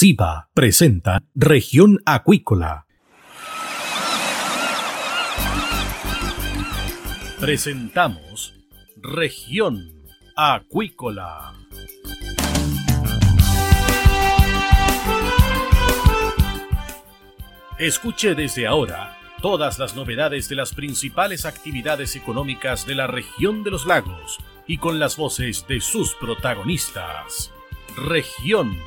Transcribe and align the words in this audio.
SIBA 0.00 0.48
presenta 0.54 1.24
Región 1.34 1.98
Acuícola. 2.06 2.86
Presentamos 7.40 8.54
Región 9.02 10.04
Acuícola. 10.36 11.52
Escuche 17.80 18.36
desde 18.36 18.68
ahora 18.68 19.18
todas 19.42 19.80
las 19.80 19.96
novedades 19.96 20.48
de 20.48 20.54
las 20.54 20.74
principales 20.74 21.44
actividades 21.44 22.14
económicas 22.14 22.86
de 22.86 22.94
la 22.94 23.08
región 23.08 23.64
de 23.64 23.72
los 23.72 23.84
lagos 23.84 24.38
y 24.64 24.78
con 24.78 25.00
las 25.00 25.16
voces 25.16 25.66
de 25.66 25.80
sus 25.80 26.14
protagonistas. 26.14 27.50
Región 27.96 28.78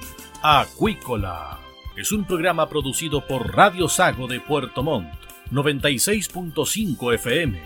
Acuícola 0.43 1.59
es 1.95 2.11
un 2.11 2.25
programa 2.25 2.67
producido 2.67 3.27
por 3.27 3.55
Radio 3.55 3.87
Sago 3.87 4.25
de 4.25 4.39
Puerto 4.39 4.81
Montt, 4.81 5.13
96.5 5.51 7.13
FM 7.13 7.61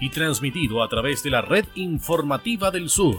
y 0.00 0.08
transmitido 0.08 0.82
a 0.82 0.88
través 0.88 1.22
de 1.22 1.28
la 1.28 1.42
red 1.42 1.66
informativa 1.74 2.70
del 2.70 2.88
sur. 2.88 3.18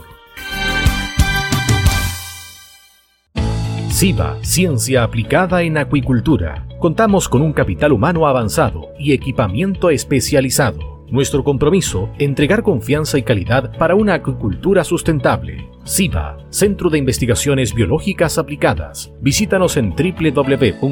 SIBA, 3.90 4.44
Ciencia 4.44 5.04
Aplicada 5.04 5.62
en 5.62 5.78
Acuicultura. 5.78 6.68
Contamos 6.80 7.30
con 7.30 7.44
un 7.44 7.54
capital 7.54 7.92
humano 7.92 8.26
avanzado 8.26 8.90
y 8.98 9.14
equipamiento 9.14 9.92
especializado. 9.92 10.95
Nuestro 11.10 11.44
compromiso, 11.44 12.10
entregar 12.18 12.64
confianza 12.64 13.18
y 13.18 13.24
calidad 13.24 13.78
para 13.78 13.96
una 13.96 14.16
acuicultura 14.16 14.84
sustentable. 14.84 15.70
SIBA, 15.84 16.38
Centro 16.50 16.90
de 16.90 16.98
Investigaciones 16.98 17.74
Biológicas 17.76 18.38
Aplicadas. 18.38 19.14
Visítanos 19.22 19.78
en 19.78 19.92
www.siba.cl. 19.92 20.86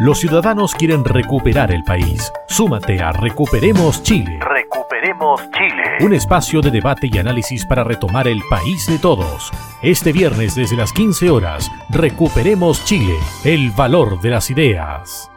Los 0.00 0.18
ciudadanos 0.18 0.74
quieren 0.74 1.04
recuperar 1.04 1.70
el 1.70 1.84
país. 1.84 2.32
Súmate 2.48 3.00
a 3.00 3.12
Recuperemos 3.12 4.02
Chile. 4.02 4.40
Recuperemos 4.40 5.42
Chile. 5.52 6.04
Un 6.04 6.12
espacio 6.12 6.60
de 6.60 6.72
debate 6.72 7.08
y 7.12 7.18
análisis 7.18 7.64
para 7.66 7.84
retomar 7.84 8.26
el 8.26 8.40
país 8.50 8.84
de 8.88 8.98
todos. 8.98 9.52
Este 9.80 10.12
viernes 10.12 10.56
desde 10.56 10.76
las 10.76 10.92
15 10.92 11.30
horas, 11.30 11.70
Recuperemos 11.88 12.84
Chile, 12.84 13.14
el 13.44 13.70
valor 13.70 14.20
de 14.20 14.30
las 14.30 14.50
ideas. 14.50 15.31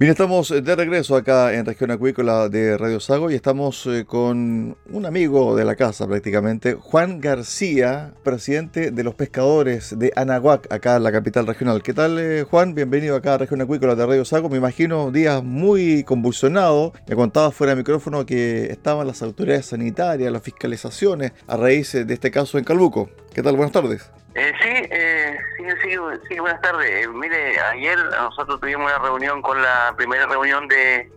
Bien, 0.00 0.12
estamos 0.12 0.48
de 0.48 0.76
regreso 0.76 1.14
acá 1.14 1.52
en 1.52 1.66
Región 1.66 1.90
Acuícola 1.90 2.48
de 2.48 2.78
Radio 2.78 3.00
Sago 3.00 3.30
y 3.30 3.34
estamos 3.34 3.84
eh, 3.84 4.06
con 4.06 4.78
un 4.90 5.04
amigo 5.04 5.54
de 5.54 5.66
la 5.66 5.76
casa 5.76 6.08
prácticamente, 6.08 6.72
Juan 6.72 7.20
García, 7.20 8.14
presidente 8.22 8.92
de 8.92 9.04
los 9.04 9.14
pescadores 9.14 9.98
de 9.98 10.10
Anahuac, 10.16 10.72
acá 10.72 10.96
en 10.96 11.02
la 11.02 11.12
capital 11.12 11.46
regional. 11.46 11.82
¿Qué 11.82 11.92
tal, 11.92 12.18
eh, 12.18 12.44
Juan? 12.44 12.74
Bienvenido 12.74 13.14
acá 13.14 13.34
a 13.34 13.38
Región 13.38 13.60
Acuícola 13.60 13.94
de 13.94 14.06
Radio 14.06 14.24
Sago. 14.24 14.48
Me 14.48 14.56
imagino 14.56 15.10
días 15.10 15.44
muy 15.44 16.02
convulsionados. 16.04 16.92
Me 17.06 17.14
contaba 17.14 17.50
fuera 17.50 17.74
de 17.74 17.82
micrófono 17.82 18.24
que 18.24 18.70
estaban 18.70 19.06
las 19.06 19.20
autoridades 19.20 19.66
sanitarias, 19.66 20.32
las 20.32 20.42
fiscalizaciones 20.42 21.32
a 21.46 21.58
raíz 21.58 21.92
de 21.92 22.14
este 22.14 22.30
caso 22.30 22.56
en 22.56 22.64
Calbuco. 22.64 23.10
¿Qué 23.34 23.42
tal? 23.42 23.54
Buenas 23.54 23.72
tardes. 23.72 24.10
Eh, 24.34 24.52
sí, 24.62 24.68
eh, 24.92 25.36
sí, 25.60 25.90
sí, 25.90 25.96
sí, 26.28 26.38
buenas 26.38 26.60
tardes. 26.60 27.08
Mire, 27.08 27.60
ayer 27.60 27.98
nosotros 27.98 28.60
tuvimos 28.60 28.90
una 28.90 28.98
reunión 28.98 29.42
con 29.42 29.60
la 29.60 29.94
primera 29.96 30.26
reunión 30.26 30.66
de, 30.68 31.10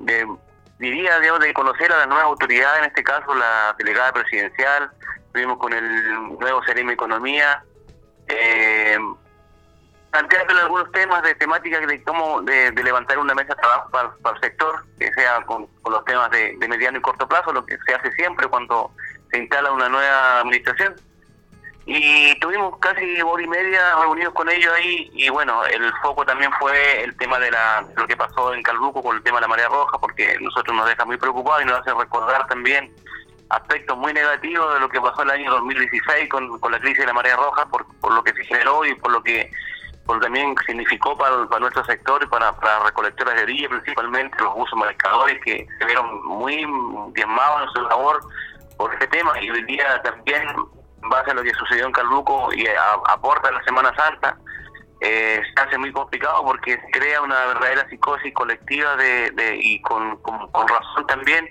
de 0.00 0.26
diría, 0.78 1.18
de 1.18 1.54
conocer 1.54 1.92
a 1.92 1.98
las 1.98 2.08
nuevas 2.08 2.26
autoridades, 2.26 2.78
en 2.80 2.84
este 2.86 3.02
caso 3.02 3.34
la 3.34 3.74
delegada 3.78 4.12
presidencial, 4.12 4.90
estuvimos 5.26 5.58
con 5.58 5.72
el 5.72 6.38
nuevo 6.38 6.62
CEREM 6.64 6.90
Economía, 6.90 7.62
eh, 8.28 8.98
planteándole 10.10 10.60
algunos 10.60 10.92
temas 10.92 11.22
de 11.22 11.34
temática 11.34 11.80
de 11.80 12.02
cómo 12.04 12.42
de, 12.42 12.70
levantar 12.72 13.18
una 13.18 13.34
mesa 13.34 13.54
de 13.54 13.60
trabajo 13.60 13.90
para, 13.90 14.34
el 14.34 14.40
sector, 14.40 14.84
que 14.98 15.12
sea 15.14 15.42
con, 15.42 15.68
los 15.88 16.04
temas 16.04 16.30
de 16.30 16.56
mediano 16.68 16.98
y 16.98 17.00
corto 17.00 17.26
plazo, 17.26 17.52
lo 17.52 17.64
que 17.64 17.76
se 17.86 17.94
hace 17.94 18.12
siempre 18.12 18.46
cuando 18.46 18.92
se 19.30 19.38
instala 19.38 19.72
una 19.72 19.88
nueva 19.88 20.40
administración 20.40 20.94
y 21.86 22.38
tuvimos 22.40 22.78
casi 22.78 23.20
hora 23.20 23.42
y 23.42 23.46
media 23.46 23.96
reunidos 24.00 24.32
con 24.32 24.48
ellos 24.48 24.72
ahí 24.74 25.10
y 25.12 25.28
bueno, 25.28 25.64
el 25.66 25.92
foco 26.02 26.24
también 26.24 26.50
fue 26.58 27.02
el 27.02 27.14
tema 27.16 27.38
de 27.38 27.50
la, 27.50 27.84
lo 27.96 28.06
que 28.06 28.16
pasó 28.16 28.54
en 28.54 28.62
Calbuco 28.62 29.02
con 29.02 29.16
el 29.16 29.22
tema 29.22 29.36
de 29.38 29.42
la 29.42 29.48
marea 29.48 29.68
roja, 29.68 29.98
porque 29.98 30.38
nosotros 30.40 30.74
nos 30.74 30.88
deja 30.88 31.04
muy 31.04 31.18
preocupados 31.18 31.62
y 31.62 31.66
nos 31.66 31.80
hace 31.80 31.92
recordar 31.92 32.46
también 32.46 32.90
aspectos 33.50 33.98
muy 33.98 34.14
negativos 34.14 34.72
de 34.74 34.80
lo 34.80 34.88
que 34.88 35.00
pasó 35.00 35.22
el 35.22 35.30
año 35.30 35.50
2016 35.50 36.28
con, 36.30 36.58
con 36.58 36.72
la 36.72 36.80
crisis 36.80 37.00
de 37.00 37.06
la 37.06 37.12
marea 37.12 37.36
roja, 37.36 37.66
por, 37.66 37.84
por 38.00 38.14
lo 38.14 38.24
que 38.24 38.32
se 38.32 38.44
generó 38.44 38.84
y 38.86 38.94
por 38.94 39.12
lo 39.12 39.22
que 39.22 39.50
por 40.06 40.20
también 40.20 40.54
significó 40.66 41.16
para, 41.16 41.46
para 41.46 41.60
nuestro 41.60 41.84
sector 41.84 42.22
y 42.22 42.26
para, 42.26 42.52
para 42.56 42.84
recolectores 42.84 43.36
de 43.36 43.42
orilla 43.42 43.68
principalmente, 43.70 44.36
los 44.42 44.52
usos 44.54 44.78
marcadores 44.78 45.40
que 45.42 45.66
se 45.78 45.84
vieron 45.84 46.24
muy 46.26 46.66
diezmados 47.14 47.62
en 47.62 47.68
su 47.74 47.88
labor 47.88 48.20
por 48.76 48.92
este 48.92 49.06
tema. 49.06 49.40
Y 49.40 49.50
hoy 49.50 49.64
día 49.64 50.02
también 50.02 50.46
base 51.08 51.30
a 51.30 51.34
lo 51.34 51.42
que 51.42 51.52
sucedió 51.54 51.86
en 51.86 51.92
Calbuco 51.92 52.52
y 52.54 52.66
aporta 53.08 53.50
la 53.50 53.62
Semana 53.64 53.92
Santa, 53.96 54.36
eh, 55.00 55.40
se 55.54 55.62
hace 55.62 55.76
muy 55.76 55.92
complicado 55.92 56.42
porque 56.44 56.78
crea 56.92 57.20
una 57.20 57.34
verdadera 57.46 57.86
psicosis 57.90 58.32
colectiva 58.32 58.96
de, 58.96 59.58
y 59.60 59.80
con, 59.82 60.18
razón 60.22 61.06
también 61.06 61.46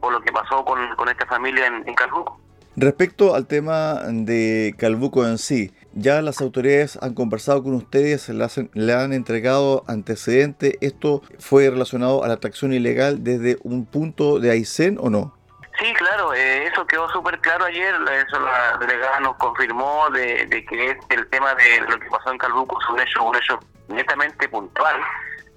por 0.00 0.12
lo 0.12 0.20
que 0.22 0.32
pasó 0.32 0.64
con, 0.64 0.78
esta 1.08 1.26
familia 1.26 1.66
en, 1.66 1.94
Calbuco. 1.94 2.40
Respecto 2.76 3.34
al 3.34 3.46
tema 3.46 4.00
de 4.08 4.74
Calbuco 4.78 5.26
en 5.26 5.38
sí, 5.38 5.72
ya 5.92 6.22
las 6.22 6.40
autoridades 6.40 6.98
han 7.02 7.14
conversado 7.14 7.62
con 7.62 7.74
ustedes, 7.74 8.28
le, 8.30 8.46
le 8.72 8.92
han 8.94 9.12
entregado 9.12 9.84
antecedentes. 9.86 10.74
¿Esto 10.80 11.22
fue 11.38 11.70
relacionado 11.70 12.24
a 12.24 12.28
la 12.28 12.34
atracción 12.34 12.72
ilegal 12.72 13.22
desde 13.22 13.58
un 13.62 13.86
punto 13.86 14.40
de 14.40 14.50
Aysén 14.50 14.98
o 14.98 15.10
no? 15.10 15.36
Sí, 15.78 15.92
claro, 15.94 16.32
eh, 16.34 16.66
eso 16.66 16.86
quedó 16.86 17.08
súper 17.10 17.40
claro 17.40 17.64
ayer, 17.64 17.94
eso 18.28 18.38
la 18.38 18.76
delegada 18.78 19.18
nos 19.20 19.36
confirmó 19.36 20.08
de, 20.10 20.46
que 20.68 20.96
el 21.08 21.28
tema 21.30 21.52
de 21.54 21.80
lo 21.80 21.98
que 21.98 22.08
pasó 22.08 22.30
en 22.30 22.38
Calbuco 22.38 22.80
es 22.80 22.88
un 22.90 23.00
hecho, 23.00 23.22
un 23.24 23.36
hecho 23.36 23.58
netamente 23.88 24.48
puntual, 24.48 25.00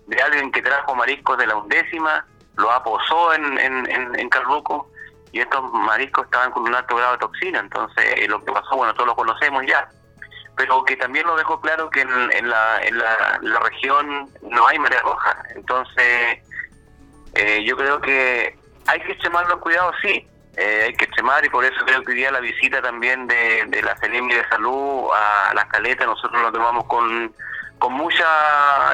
de 0.07 0.21
alguien 0.21 0.51
que 0.51 0.63
trajo 0.63 0.95
mariscos 0.95 1.37
de 1.37 1.45
la 1.45 1.55
undécima, 1.55 2.25
lo 2.55 2.71
aposó 2.71 3.33
en, 3.35 3.59
en, 3.59 4.19
en, 4.19 4.29
Calbuco 4.29 4.89
y 5.31 5.39
estos 5.39 5.71
mariscos 5.71 6.25
estaban 6.25 6.51
con 6.51 6.63
un 6.63 6.73
alto 6.73 6.95
grado 6.95 7.11
de 7.11 7.19
toxina, 7.19 7.59
entonces 7.59 8.05
eh, 8.17 8.27
lo 8.27 8.43
que 8.43 8.51
pasó, 8.51 8.75
bueno, 8.75 8.95
todos 8.95 9.07
lo 9.07 9.15
conocemos 9.15 9.63
ya, 9.67 9.87
pero 10.55 10.83
que 10.83 10.95
también 10.95 11.27
lo 11.27 11.35
dejó 11.35 11.61
claro 11.61 11.91
que 11.91 12.01
en, 12.01 12.49
la, 12.49 12.81
en 12.81 12.97
la, 12.97 13.59
región 13.59 14.27
no 14.41 14.67
hay 14.67 14.79
marea 14.79 15.01
roja, 15.01 15.43
entonces 15.55 16.39
eh, 17.35 17.63
yo 17.63 17.77
creo 17.77 18.01
que 18.01 18.56
hay 18.87 18.99
que 19.01 19.11
extremar 19.11 19.47
los 19.47 19.59
cuidados, 19.59 19.95
sí, 20.01 20.27
eh, 20.55 20.83
hay 20.85 20.93
que 20.93 21.05
extremar 21.05 21.45
y 21.45 21.49
por 21.49 21.63
eso 21.63 21.77
creo 21.85 22.03
que 22.03 22.11
hoy 22.11 22.17
día 22.17 22.31
la 22.31 22.39
visita 22.39 22.81
también 22.81 23.27
de, 23.27 23.81
la 23.83 23.95
CENEMI 23.97 24.33
de 24.33 24.47
Salud 24.49 25.09
a 25.13 25.53
las 25.53 25.65
caletas, 25.65 26.07
nosotros 26.07 26.41
lo 26.41 26.51
tomamos 26.51 26.85
con, 26.85 27.33
con 27.77 27.93
mucha, 27.93 28.25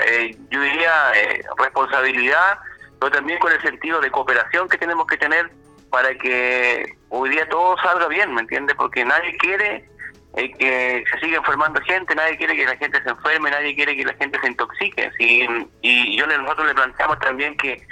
eh, 0.06 0.36
yo 0.50 0.62
diría, 0.62 1.14
eh, 1.16 1.44
responsabilidad, 1.58 2.59
pero 3.00 3.12
también 3.12 3.40
con 3.40 3.52
el 3.52 3.62
sentido 3.62 4.02
de 4.02 4.12
cooperación 4.12 4.68
que 4.68 4.78
tenemos 4.78 5.08
que 5.08 5.18
tener 5.18 5.50
para 5.90 6.14
que 6.16 6.98
hoy 7.10 7.30
día 7.30 7.48
todo 7.48 7.78
salga 7.78 8.08
bien, 8.08 8.34
¿me 8.34 8.42
entiendes? 8.42 8.75
Porque 8.75 9.06
nadie 9.06 9.38
quiere 9.38 9.88
que 10.36 11.04
se 11.12 11.20
siga 11.20 11.38
enfermando 11.38 11.80
gente, 11.81 12.16
nadie 12.16 12.38
quiere 12.38 12.56
que 12.56 12.66
la 12.66 12.75
gente 12.78 13.02
se 13.04 13.10
enferme, 13.10 13.52
nadie 13.52 13.75
quiere 13.75 13.96
que 13.96 14.04
la 14.04 14.14
gente 14.16 14.40
se 14.42 14.48
intoxique. 14.48 15.12
¿sí? 15.18 15.48
Y 15.81 16.18
yo 16.18 16.25
nosotros 16.25 16.68
le 16.68 16.74
planteamos 16.74 17.20
también 17.20 17.56
que 17.58 17.86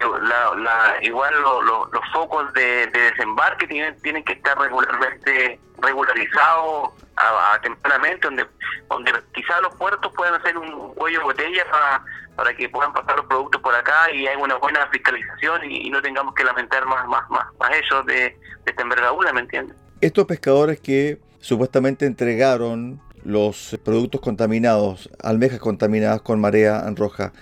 la, 0.00 0.96
igual 1.02 1.34
los 1.42 2.12
focos 2.12 2.52
de, 2.54 2.86
desembarque 2.86 3.66
tienen, 3.66 4.00
tienen 4.02 4.24
que 4.24 4.34
estar 4.34 4.58
regularmente 4.58 5.60
regularizados 5.78 6.90
a, 7.16 7.58
tempranamente, 7.62 8.26
donde 8.26 8.46
donde 8.88 9.12
quizás 9.34 9.60
los 9.62 9.74
puertos 9.76 10.12
puedan 10.14 10.34
hacer 10.40 10.56
un 10.56 10.94
cuello 10.94 11.18
de 11.18 11.24
botella 11.24 11.64
para, 11.70 12.04
para 12.34 12.56
que 12.56 12.68
puedan 12.68 12.92
pasar 12.92 13.16
los 13.16 13.26
productos 13.26 13.60
por 13.60 13.74
acá 13.74 14.10
y 14.12 14.26
hay 14.26 14.36
una 14.36 14.56
buena 14.56 14.86
fiscalización 14.88 15.70
y, 15.70 15.90
no 15.90 16.00
tengamos 16.02 16.34
que 16.34 16.44
lamentar 16.44 16.86
más 16.86 17.06
más 17.06 17.28
más, 17.30 17.46
más 17.58 17.70
ellos 17.70 18.06
de, 18.06 18.14
de 18.14 18.36
esta 18.66 18.82
envergadura, 18.82 19.32
¿me 19.32 19.40
entiendes? 19.40 19.76
Estos 20.00 20.24
pescadores 20.24 20.80
que 20.80 21.20
supuestamente 21.40 22.06
entregaron 22.06 23.00
los 23.22 23.78
productos 23.84 24.20
contaminados, 24.20 25.10
almejas 25.22 25.60
contaminadas 25.60 26.22
con 26.22 26.40
marea 26.40 26.82
roja, 26.96 27.32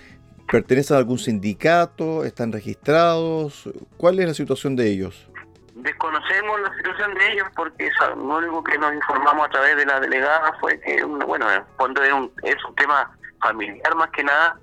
¿Pertenecen 0.51 0.95
a 0.95 0.99
algún 0.99 1.19
sindicato? 1.19 2.23
¿Están 2.23 2.51
registrados? 2.51 3.69
¿Cuál 3.97 4.19
es 4.19 4.27
la 4.27 4.33
situación 4.33 4.75
de 4.75 4.89
ellos? 4.89 5.29
Desconocemos 5.75 6.59
la 6.61 6.75
situación 6.75 7.13
de 7.13 7.33
ellos 7.33 7.47
porque 7.55 7.87
eso, 7.87 8.15
lo 8.15 8.37
único 8.37 8.63
que 8.63 8.77
nos 8.77 8.93
informamos 8.93 9.47
a 9.47 9.49
través 9.49 9.77
de 9.77 9.85
la 9.85 9.99
delegada 9.99 10.53
fue 10.59 10.79
que, 10.81 11.03
bueno, 11.03 11.45
cuando 11.77 12.03
es 12.03 12.11
un, 12.11 12.31
es 12.43 12.55
un 12.67 12.75
tema 12.75 13.11
familiar 13.41 13.95
más 13.95 14.09
que 14.09 14.23
nada, 14.23 14.59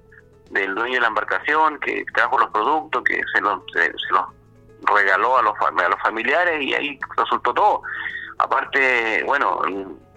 del 0.50 0.74
dueño 0.74 0.94
de 0.94 1.00
la 1.00 1.06
embarcación 1.08 1.78
que 1.80 2.04
trajo 2.14 2.38
los 2.38 2.50
productos, 2.50 3.02
que 3.04 3.20
se 3.32 3.40
los, 3.40 3.62
se, 3.72 3.92
los 4.10 4.24
regaló 4.82 5.38
a 5.38 5.42
los, 5.42 5.54
a 5.60 5.88
los 5.88 6.00
familiares 6.02 6.62
y 6.62 6.74
ahí 6.74 6.98
resultó 7.16 7.54
todo. 7.54 7.82
Aparte, 8.38 9.22
bueno, 9.24 9.62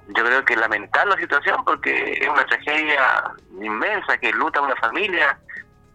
yo 0.10 0.26
creo 0.26 0.44
que 0.44 0.56
lamentar 0.56 1.08
la 1.08 1.18
situación 1.18 1.64
porque 1.64 2.14
es 2.20 2.28
una 2.28 2.46
tragedia 2.46 3.34
inmensa 3.62 4.18
que 4.18 4.32
luta 4.32 4.62
una 4.62 4.76
familia, 4.78 5.40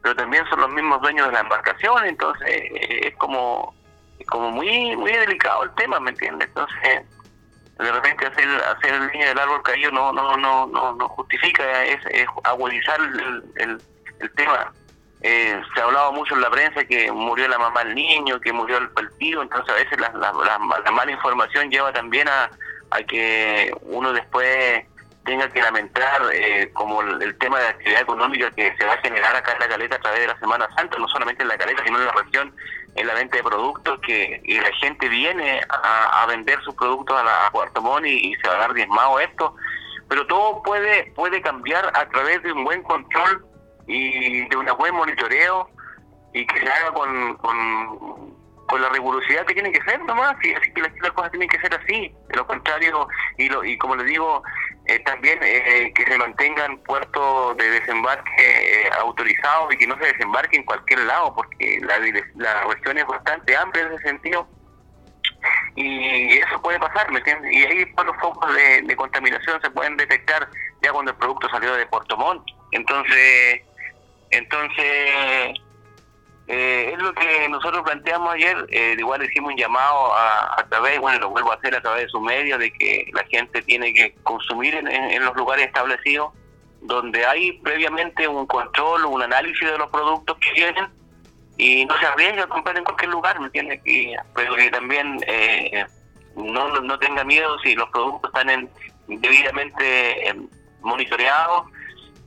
pero 0.04 0.16
también 0.16 0.44
son 0.50 0.60
los 0.60 0.70
mismos 0.70 1.00
dueños 1.00 1.26
de 1.28 1.32
la 1.32 1.40
embarcación, 1.40 2.04
entonces 2.04 2.46
eh, 2.46 3.08
es 3.08 3.16
como 3.16 3.74
como 4.28 4.50
muy 4.50 4.94
muy 4.96 5.10
delicado 5.12 5.64
el 5.64 5.74
tema, 5.76 5.98
¿me 5.98 6.10
entiendes? 6.10 6.46
Entonces, 6.48 7.06
de 7.78 7.90
repente 7.90 8.26
hacer 8.26 8.46
hacer 8.76 8.92
el 8.92 9.06
niño 9.12 9.28
del 9.28 9.38
árbol 9.38 9.62
caído 9.62 9.90
no 9.92 10.12
no 10.12 10.36
no 10.36 10.66
no, 10.66 10.94
no 10.94 11.08
justifica, 11.08 11.84
es, 11.84 12.00
agudizar 12.44 13.00
el, 13.00 13.80
el, 14.20 14.30
tema. 14.32 14.70
Eh, 15.22 15.58
se 15.74 15.80
ha 15.80 15.84
hablado 15.84 16.12
mucho 16.12 16.34
en 16.34 16.42
la 16.42 16.50
prensa 16.50 16.84
que 16.84 17.10
murió 17.10 17.48
la 17.48 17.58
mamá 17.58 17.82
del 17.84 17.94
niño, 17.94 18.38
que 18.40 18.52
murió 18.52 18.76
el, 18.76 18.90
partido, 18.90 19.40
entonces 19.40 19.70
a 19.70 19.78
veces 19.78 19.98
la, 19.98 20.10
la, 20.12 20.58
la 20.84 20.90
mala 20.90 21.12
información 21.12 21.70
lleva 21.70 21.94
también 21.94 22.28
a, 22.28 22.50
a 22.90 23.02
que 23.04 23.74
uno 23.84 24.12
después 24.12 24.84
tenga 25.24 25.48
que 25.48 25.60
lamentar 25.60 26.22
eh, 26.32 26.70
como 26.72 27.00
el, 27.00 27.36
tema 27.38 27.58
de 27.58 27.68
actividad 27.68 28.02
económica 28.02 28.50
que 28.50 28.74
se 28.76 28.84
va 28.84 28.92
a 28.92 29.00
generar 29.00 29.34
acá 29.34 29.52
en 29.52 29.60
la 29.60 29.68
caleta 29.68 29.96
a 29.96 30.00
través 30.00 30.20
de 30.20 30.26
la 30.28 30.38
Semana 30.38 30.68
Santa, 30.76 30.98
no 30.98 31.08
solamente 31.08 31.42
en 31.42 31.48
la 31.48 31.56
caleta, 31.56 31.82
sino 31.84 31.98
en 31.98 32.06
la 32.06 32.12
región, 32.12 32.54
en 32.94 33.06
la 33.06 33.14
venta 33.14 33.36
de 33.36 33.42
productos, 33.42 34.00
que 34.00 34.40
y 34.44 34.60
la 34.60 34.72
gente 34.80 35.08
viene 35.08 35.60
a, 35.68 36.26
vender 36.26 36.60
sus 36.62 36.74
productos 36.74 37.18
a, 37.18 37.24
la, 37.24 37.50
Puerto 37.52 37.80
Montt 37.80 38.06
y, 38.06 38.34
se 38.42 38.48
va 38.48 38.54
a 38.54 38.58
dar 38.58 38.74
diezmado 38.74 39.18
esto, 39.20 39.54
pero 40.08 40.26
todo 40.26 40.62
puede 40.62 41.12
puede 41.14 41.40
cambiar 41.40 41.90
a 41.94 42.08
través 42.08 42.42
de 42.42 42.52
un 42.52 42.64
buen 42.64 42.82
control 42.82 43.46
y 43.86 44.46
de 44.48 44.56
un 44.56 44.66
buen 44.78 44.94
monitoreo 44.94 45.68
y 46.32 46.46
que 46.46 46.60
se 46.60 46.68
haga 46.68 46.92
con 46.92 48.33
con 48.66 48.80
la 48.80 48.88
rigurosidad 48.88 49.44
que 49.46 49.54
tiene 49.54 49.72
que 49.72 49.82
ser 49.82 50.00
nomás, 50.04 50.36
y 50.42 50.54
así 50.54 50.72
que 50.72 50.82
las, 50.82 51.12
cosas 51.12 51.30
tienen 51.30 51.48
que 51.48 51.60
ser 51.60 51.74
así, 51.74 52.14
de 52.28 52.36
lo 52.36 52.46
contrario, 52.46 53.08
y, 53.38 53.48
lo, 53.48 53.64
y 53.64 53.76
como 53.78 53.96
les 53.96 54.06
digo, 54.06 54.42
eh, 54.86 54.98
también 55.00 55.38
eh, 55.42 55.92
que 55.94 56.04
se 56.04 56.18
mantengan 56.18 56.78
puertos 56.78 57.56
de 57.56 57.70
desembarque 57.70 58.30
eh, 58.38 58.90
autorizados 59.00 59.72
y 59.74 59.76
que 59.76 59.86
no 59.86 59.96
se 59.98 60.06
desembarque 60.06 60.56
en 60.56 60.64
cualquier 60.64 61.00
lado, 61.00 61.34
porque 61.34 61.80
la, 61.82 61.98
la 62.36 62.64
región 62.64 62.98
es 62.98 63.06
bastante 63.06 63.56
amplia 63.56 63.84
en 63.84 63.92
ese 63.92 64.08
sentido, 64.08 64.48
y 65.76 66.38
eso 66.38 66.62
puede 66.62 66.78
pasar, 66.78 67.10
¿me 67.10 67.18
entiendes? 67.18 67.52
Y 67.52 67.64
ahí 67.64 67.92
los 67.96 68.16
focos 68.18 68.54
de, 68.54 68.82
de 68.82 68.96
contaminación 68.96 69.60
se 69.60 69.70
pueden 69.70 69.96
detectar 69.96 70.48
ya 70.82 70.92
cuando 70.92 71.10
el 71.10 71.16
producto 71.18 71.48
salió 71.50 71.74
de 71.74 71.86
Puerto 71.86 72.16
Montt, 72.16 72.44
entonces, 72.72 73.60
entonces 74.30 75.60
eh, 76.46 76.90
es 76.92 76.98
lo 76.98 77.14
que 77.14 77.48
nosotros 77.48 77.82
planteamos 77.84 78.34
ayer, 78.34 78.66
eh, 78.68 78.96
igual 78.98 79.24
hicimos 79.24 79.52
un 79.52 79.56
llamado 79.56 80.12
a, 80.14 80.60
a, 80.60 80.68
través, 80.68 81.00
bueno, 81.00 81.18
lo 81.18 81.30
vuelvo 81.30 81.52
a 81.52 81.54
hacer 81.54 81.74
a 81.74 81.80
través 81.80 82.02
de 82.02 82.08
sus 82.10 82.20
medios, 82.20 82.58
de 82.58 82.70
que 82.70 83.10
la 83.14 83.24
gente 83.24 83.62
tiene 83.62 83.94
que 83.94 84.14
consumir 84.22 84.74
en, 84.74 85.24
los 85.24 85.34
lugares 85.36 85.66
establecidos 85.66 86.32
donde 86.82 87.24
hay 87.24 87.52
previamente 87.60 88.28
un 88.28 88.46
control, 88.46 89.06
un 89.06 89.22
análisis 89.22 89.66
de 89.66 89.78
los 89.78 89.88
productos 89.88 90.36
que 90.36 90.52
vienen 90.52 90.86
y 91.56 91.86
no 91.86 91.98
se 91.98 92.04
arriesga 92.04 92.44
a 92.44 92.48
comprar 92.48 92.76
en 92.76 92.84
cualquier 92.84 93.10
lugar, 93.10 93.40
¿me 93.40 93.46
entiendes? 93.46 93.80
pero 94.34 94.54
que 94.54 94.70
también 94.70 95.18
eh, 95.26 95.86
no, 96.36 96.78
no 96.80 96.98
tenga 96.98 97.24
miedo 97.24 97.58
si 97.60 97.74
los 97.74 97.88
productos 97.88 98.30
están 98.34 98.50
en, 98.50 98.70
debidamente 99.06 100.36
monitoreados 100.82 101.70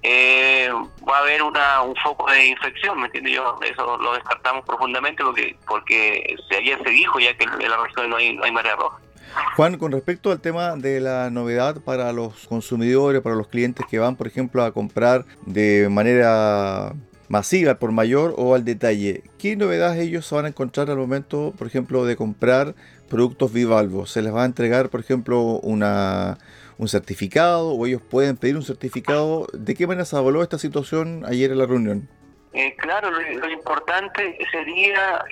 eh, 0.03 0.69
va 1.07 1.17
a 1.17 1.21
haber 1.21 1.41
una, 1.41 1.81
un 1.81 1.95
foco 1.95 2.29
de 2.31 2.45
infección, 2.45 2.99
¿me 2.99 3.07
entiendes? 3.07 3.33
Yo 3.33 3.59
eso 3.63 3.97
lo 3.97 4.13
descartamos 4.13 4.65
profundamente 4.65 5.23
porque 5.23 5.55
porque 5.67 6.35
ayer 6.55 6.79
se 6.83 6.89
dijo 6.89 7.19
ya 7.19 7.35
que 7.35 7.45
en 7.45 7.69
la 7.69 7.77
región 7.77 8.09
no 8.09 8.17
hay, 8.17 8.35
no 8.35 8.43
hay 8.43 8.51
marea 8.51 8.75
roja. 8.75 8.99
Juan, 9.55 9.77
con 9.77 9.91
respecto 9.91 10.31
al 10.31 10.39
tema 10.39 10.75
de 10.75 10.99
la 10.99 11.29
novedad 11.29 11.81
para 11.81 12.11
los 12.13 12.47
consumidores, 12.47 13.21
para 13.21 13.35
los 13.35 13.47
clientes 13.47 13.85
que 13.89 13.99
van, 13.99 14.15
por 14.15 14.27
ejemplo, 14.27 14.63
a 14.63 14.71
comprar 14.71 15.25
de 15.45 15.89
manera 15.89 16.93
masiva, 17.27 17.75
por 17.75 17.91
mayor 17.91 18.33
o 18.37 18.55
al 18.55 18.63
detalle, 18.63 19.23
¿qué 19.37 19.55
novedades 19.55 19.99
ellos 19.99 20.29
van 20.31 20.45
a 20.45 20.49
encontrar 20.49 20.89
al 20.89 20.97
momento, 20.97 21.53
por 21.57 21.67
ejemplo, 21.67 22.05
de 22.05 22.15
comprar 22.15 22.75
productos 23.09 23.51
Vivalvo? 23.51 24.05
¿Se 24.05 24.21
les 24.21 24.33
va 24.33 24.43
a 24.43 24.45
entregar, 24.45 24.89
por 24.89 25.01
ejemplo, 25.01 25.41
una 25.41 26.37
un 26.77 26.87
certificado 26.87 27.71
o 27.71 27.85
ellos 27.85 28.01
pueden 28.01 28.37
pedir 28.37 28.55
un 28.55 28.63
certificado. 28.63 29.47
¿De 29.53 29.75
qué 29.75 29.87
manera 29.87 30.05
se 30.05 30.17
evaluó 30.17 30.43
esta 30.43 30.57
situación 30.57 31.23
ayer 31.25 31.51
en 31.51 31.57
la 31.57 31.65
reunión? 31.65 32.09
Eh, 32.53 32.75
claro, 32.77 33.11
lo, 33.11 33.49
importante 33.49 34.37
sería 34.51 35.23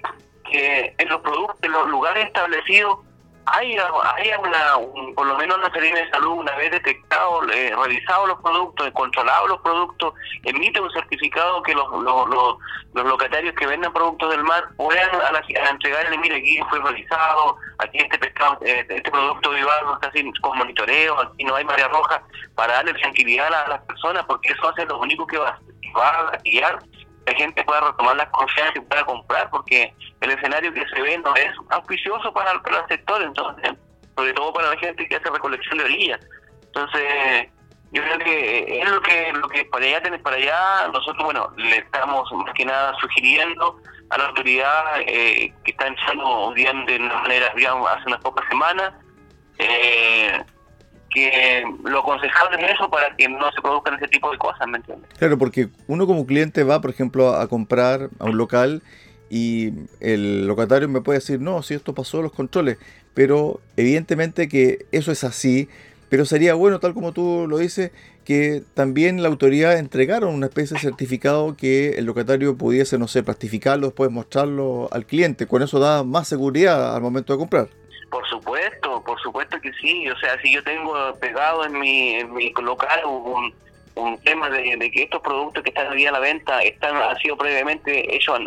que 0.49 0.93
en 0.97 1.09
los 1.09 1.21
productos, 1.21 1.57
en 1.63 1.71
los 1.71 1.89
lugares 1.89 2.27
establecidos, 2.27 2.99
hay, 3.45 3.77
hay 3.77 4.31
una, 4.39 5.13
por 5.15 5.27
lo 5.27 5.35
menos 5.37 5.57
una 5.57 5.71
serie 5.71 5.93
de 5.93 6.09
salud, 6.09 6.39
una 6.39 6.55
vez 6.55 6.71
detectado, 6.71 7.47
eh, 7.51 7.73
revisado 7.75 8.27
los 8.27 8.39
productos, 8.41 8.89
controlado 8.91 9.47
los 9.47 9.61
productos, 9.61 10.13
emite 10.43 10.79
un 10.79 10.91
certificado 10.91 11.61
que 11.63 11.75
los, 11.75 11.89
los, 11.91 12.29
los, 12.29 13.05
locatarios 13.05 13.53
que 13.55 13.67
venden 13.67 13.91
productos 13.93 14.31
del 14.31 14.43
mar 14.43 14.63
puedan 14.77 15.09
a, 15.21 15.31
la, 15.31 15.43
entregarle, 15.69 16.17
mire, 16.17 16.37
aquí 16.37 16.59
fue 16.69 16.79
revisado, 16.81 17.57
aquí 17.79 17.99
este 17.99 18.17
pescado, 18.17 18.57
eh, 18.61 18.85
este 18.89 19.11
producto 19.11 19.51
no 19.51 19.93
está 19.95 20.07
así 20.07 20.31
con 20.41 20.57
monitoreo, 20.57 21.19
aquí 21.19 21.43
no 21.43 21.55
hay 21.55 21.65
marea 21.65 21.87
roja, 21.89 22.23
para 22.55 22.73
darle 22.73 22.93
tranquilidad 22.93 23.53
a, 23.53 23.69
las 23.69 23.81
personas, 23.81 24.25
porque 24.25 24.53
eso 24.53 24.69
hace 24.69 24.85
lo 24.85 24.99
único 24.99 25.27
que 25.27 25.37
va, 25.37 25.59
va 25.95 26.29
a 26.29 26.37
guiar 26.43 26.79
la 27.25 27.33
gente 27.33 27.63
pueda 27.63 27.81
retomar 27.81 28.15
la 28.15 28.29
confianza 28.29 28.73
y 28.77 28.81
pueda 28.81 29.03
comprar, 29.05 29.49
porque 29.49 29.93
el 30.21 30.31
escenario 30.31 30.73
que 30.73 30.85
se 30.87 31.01
ve 31.01 31.17
no 31.17 31.35
es 31.35 31.51
auspicioso 31.69 32.33
para, 32.33 32.51
el 32.51 32.87
sector, 32.87 33.21
entonces, 33.21 33.71
sobre 34.15 34.33
todo 34.33 34.53
para 34.53 34.69
la 34.71 34.77
gente 34.77 35.07
que 35.07 35.15
hace 35.15 35.29
recolección 35.29 35.77
de 35.77 35.83
orillas. 35.83 36.19
Entonces, 36.67 37.49
yo 37.91 38.01
creo 38.03 38.19
que 38.19 38.81
es 38.81 38.89
lo 38.89 39.47
que 39.49 39.65
para 39.65 39.85
allá 39.85 40.01
para 40.21 40.35
allá 40.35 40.87
nosotros 40.91 41.23
bueno 41.23 41.49
le 41.55 41.77
estamos 41.77 42.29
más 42.33 42.53
que 42.53 42.65
nada 42.65 42.93
sugiriendo 42.99 43.79
a 44.09 44.17
la 44.17 44.25
autoridad 44.25 44.99
eh, 45.07 45.53
que 45.63 45.71
está 45.71 45.87
echando 45.87 46.51
día 46.53 46.73
de 46.87 46.99
manera 46.99 47.53
digamos 47.55 47.89
hace 47.89 48.03
unas 48.07 48.19
pocas 48.21 48.45
semanas 48.49 48.93
eh, 49.59 50.43
que 51.09 51.63
lo 51.85 51.99
aconsejable 51.99 52.57
es 52.65 52.73
eso 52.73 52.89
para 52.89 53.15
que 53.15 53.29
no 53.29 53.49
se 53.53 53.61
produzcan 53.61 53.95
ese 53.95 54.09
tipo 54.09 54.29
de 54.31 54.37
cosas, 54.37 54.67
¿me 54.67 54.77
entiendes? 54.77 55.09
Claro, 55.17 55.37
porque 55.37 55.69
uno 55.87 56.05
como 56.05 56.25
cliente 56.27 56.63
va, 56.65 56.81
por 56.81 56.89
ejemplo, 56.89 57.33
a 57.33 57.47
comprar 57.47 58.09
a 58.19 58.25
un 58.25 58.37
local 58.37 58.83
y 59.29 59.73
el 59.99 60.47
locatario 60.47 60.87
me 60.87 61.01
puede 61.01 61.19
decir, 61.19 61.39
no, 61.39 61.63
si 61.63 61.73
esto 61.73 61.93
pasó 61.93 62.21
los 62.21 62.31
controles, 62.31 62.77
pero 63.13 63.59
evidentemente 63.77 64.47
que 64.47 64.85
eso 64.91 65.11
es 65.11 65.23
así, 65.23 65.69
pero 66.09 66.25
sería 66.25 66.53
bueno, 66.53 66.79
tal 66.79 66.93
como 66.93 67.11
tú 67.11 67.47
lo 67.47 67.57
dices, 67.57 67.91
que 68.25 68.63
también 68.73 69.21
la 69.21 69.29
autoridad 69.29 69.77
entregara 69.77 70.25
una 70.25 70.47
especie 70.47 70.75
de 70.75 70.81
certificado 70.81 71.55
que 71.55 71.91
el 71.91 72.05
locatario 72.05 72.57
pudiese, 72.57 72.97
no 72.97 73.07
sé, 73.07 73.23
plastificarlo, 73.23 73.87
después 73.87 74.11
mostrarlo 74.11 74.89
al 74.91 75.05
cliente. 75.05 75.45
Con 75.47 75.61
eso 75.61 75.79
da 75.79 76.03
más 76.03 76.27
seguridad 76.27 76.95
al 76.95 77.01
momento 77.01 77.33
de 77.33 77.39
comprar. 77.39 77.69
Por 78.09 78.27
supuesto, 78.27 79.03
por 79.03 79.19
supuesto 79.21 79.59
que 79.61 79.71
sí. 79.73 80.09
O 80.09 80.17
sea, 80.17 80.41
si 80.41 80.53
yo 80.53 80.63
tengo 80.63 80.93
pegado 81.19 81.65
en 81.65 81.79
mi, 81.79 82.15
en 82.15 82.33
mi 82.33 82.51
local 82.63 82.99
un, 83.05 83.53
un 83.95 84.17
tema 84.23 84.49
de, 84.49 84.91
que 84.91 85.03
estos 85.03 85.21
productos 85.21 85.63
que 85.63 85.69
están 85.69 85.91
hoy 85.91 86.05
a 86.05 86.11
la 86.11 86.19
venta 86.19 86.61
están 86.61 86.95
han 86.95 87.17
sido 87.17 87.37
previamente 87.37 88.13
ellos 88.13 88.39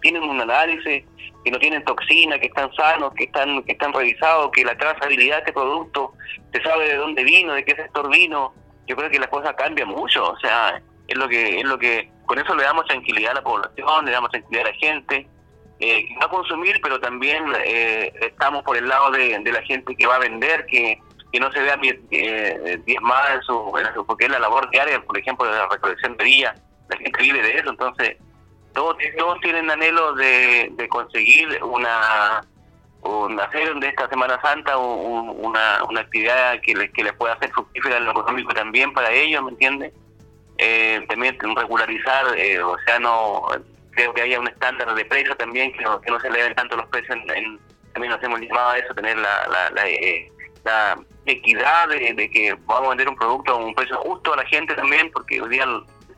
tienen 0.00 0.22
un 0.22 0.40
análisis 0.40 1.04
que 1.42 1.50
no 1.50 1.58
tienen 1.58 1.82
toxina 1.84 2.38
que 2.38 2.46
están 2.46 2.72
sanos 2.74 3.12
que 3.14 3.24
están 3.24 3.62
que 3.62 3.72
están 3.72 3.92
revisados 3.92 4.50
que 4.52 4.64
la 4.64 4.76
trazabilidad 4.76 5.36
de 5.36 5.40
este 5.40 5.52
producto 5.52 6.12
se 6.52 6.62
sabe 6.62 6.88
de 6.88 6.96
dónde 6.96 7.24
vino 7.24 7.54
de 7.54 7.64
qué 7.64 7.74
sector 7.74 8.10
vino. 8.10 8.52
Yo 8.86 8.96
creo 8.96 9.08
que 9.08 9.18
la 9.18 9.30
cosa 9.30 9.54
cambia 9.54 9.86
mucho 9.86 10.32
o 10.32 10.38
sea 10.38 10.82
es 11.08 11.16
lo 11.16 11.28
que 11.28 11.60
es 11.60 11.64
lo 11.64 11.78
que 11.78 12.10
con 12.26 12.38
eso 12.38 12.54
le 12.54 12.64
damos 12.64 12.84
tranquilidad 12.84 13.32
a 13.32 13.34
la 13.34 13.42
población 13.42 14.04
le 14.04 14.12
damos 14.12 14.30
tranquilidad 14.30 14.66
a 14.66 14.70
la 14.70 14.76
gente 14.76 15.26
eh, 15.80 16.08
va 16.20 16.26
a 16.26 16.28
consumir, 16.28 16.78
pero 16.82 17.00
también 17.00 17.42
eh, 17.64 18.12
estamos 18.20 18.62
por 18.64 18.76
el 18.76 18.86
lado 18.86 19.10
de, 19.12 19.40
la 19.50 19.62
gente 19.62 19.96
que 19.96 20.06
va 20.06 20.16
a 20.16 20.18
vender, 20.18 20.66
que, 20.66 21.00
que 21.32 21.40
no 21.40 21.50
se 21.52 21.60
vea 21.60 21.78
eh, 21.82 22.80
diezmada 22.84 23.34
en 23.34 23.42
su, 23.42 23.72
porque 24.06 24.24
es 24.24 24.30
la 24.30 24.38
labor 24.38 24.68
diaria, 24.70 25.00
por 25.02 25.16
ejemplo, 25.18 25.46
de 25.46 25.58
la 25.58 25.68
recolección 25.68 26.16
de 26.16 26.24
día, 26.24 26.54
la 26.88 26.96
gente 26.96 27.22
vive 27.22 27.42
de 27.42 27.58
eso, 27.58 27.70
entonces 27.70 28.16
todos, 28.72 28.96
todos 29.18 29.40
tienen 29.40 29.70
anhelo 29.70 30.14
de, 30.14 30.86
conseguir 30.88 31.62
una, 31.62 32.42
un, 33.02 33.40
hacer 33.40 33.74
de 33.74 33.88
esta 33.88 34.08
Semana 34.08 34.40
Santa 34.42 34.76
una, 34.76 35.84
una 35.84 36.00
actividad 36.00 36.60
que 36.60 36.74
les, 36.74 36.90
que 36.92 37.04
les 37.04 37.12
pueda 37.14 37.34
hacer 37.34 37.50
fructífera 37.52 37.98
en 37.98 38.04
lo 38.04 38.12
económico 38.12 38.52
también 38.52 38.92
para 38.92 39.10
ellos, 39.10 39.42
¿me 39.42 39.50
entiendes? 39.50 39.92
Eh, 40.58 41.04
también 41.08 41.38
regularizar, 41.56 42.36
eh, 42.36 42.62
o 42.62 42.76
sea, 42.84 42.98
no 42.98 43.48
creo 43.92 44.12
que 44.12 44.22
haya 44.22 44.38
un 44.38 44.48
estándar 44.48 44.94
de 44.94 45.04
precio 45.04 45.34
también, 45.36 45.72
que 45.72 45.82
no, 45.82 46.00
que 46.00 46.10
no 46.10 46.20
se 46.20 46.28
eleven 46.28 46.54
tanto 46.54 46.76
los 46.76 46.86
precios. 46.88 47.16
En, 47.34 47.58
también 47.92 48.12
nos 48.12 48.22
hemos 48.22 48.40
llamado 48.40 48.70
a 48.70 48.78
eso, 48.78 48.94
tener 48.94 49.16
la, 49.16 49.48
la, 49.48 49.70
la, 49.70 49.88
eh, 49.88 50.30
equidad 51.30 51.88
de, 51.88 52.30
que 52.30 52.56
podamos 52.66 52.90
vender 52.90 53.08
un 53.08 53.16
producto 53.16 53.52
a 53.52 53.56
un 53.56 53.74
precio 53.74 53.96
justo 53.98 54.34
a 54.34 54.38
la 54.38 54.46
gente 54.46 54.74
también, 54.74 55.10
porque 55.12 55.40
hoy 55.40 55.50
día 55.50 55.66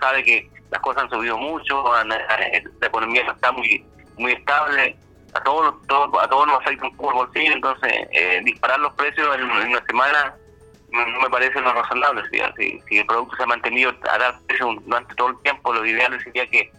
sabe 0.01 0.23
que 0.25 0.51
las 0.71 0.81
cosas 0.81 1.05
han 1.05 1.11
subido 1.11 1.39
mucho, 1.39 1.85
la 2.05 2.87
economía 2.87 3.23
está 3.31 3.53
muy 3.53 3.85
muy 4.19 4.33
estable 4.33 4.97
a 5.35 5.43
todos 5.43 5.75
a 5.89 6.29
todos 6.29 6.47
nos 6.47 6.61
afecta 6.61 6.87
un 6.87 6.97
poco 6.97 7.11
el 7.11 7.27
bolsillo, 7.27 7.53
entonces 7.53 7.93
eh, 8.13 8.41
disparar 8.45 8.79
los 8.81 8.93
precios 8.95 9.35
en, 9.37 9.45
una 9.45 9.85
semana 9.87 10.35
no, 10.91 11.21
me 11.23 11.31
parece 11.31 11.59
lo 11.61 11.73
razonable. 11.73 12.23
Si, 12.31 12.81
si, 12.87 12.99
el 12.99 13.07
producto 13.07 13.37
se 13.37 13.43
ha 13.45 13.47
mantenido 13.47 13.95
a 14.11 14.19
dar 14.19 14.39
precios 14.47 14.77
durante 14.85 15.15
todo 15.15 15.29
el 15.29 15.39
tiempo, 15.39 15.73
lo 15.73 15.87
ideal 15.87 16.21
sería 16.23 16.47
que 16.51 16.71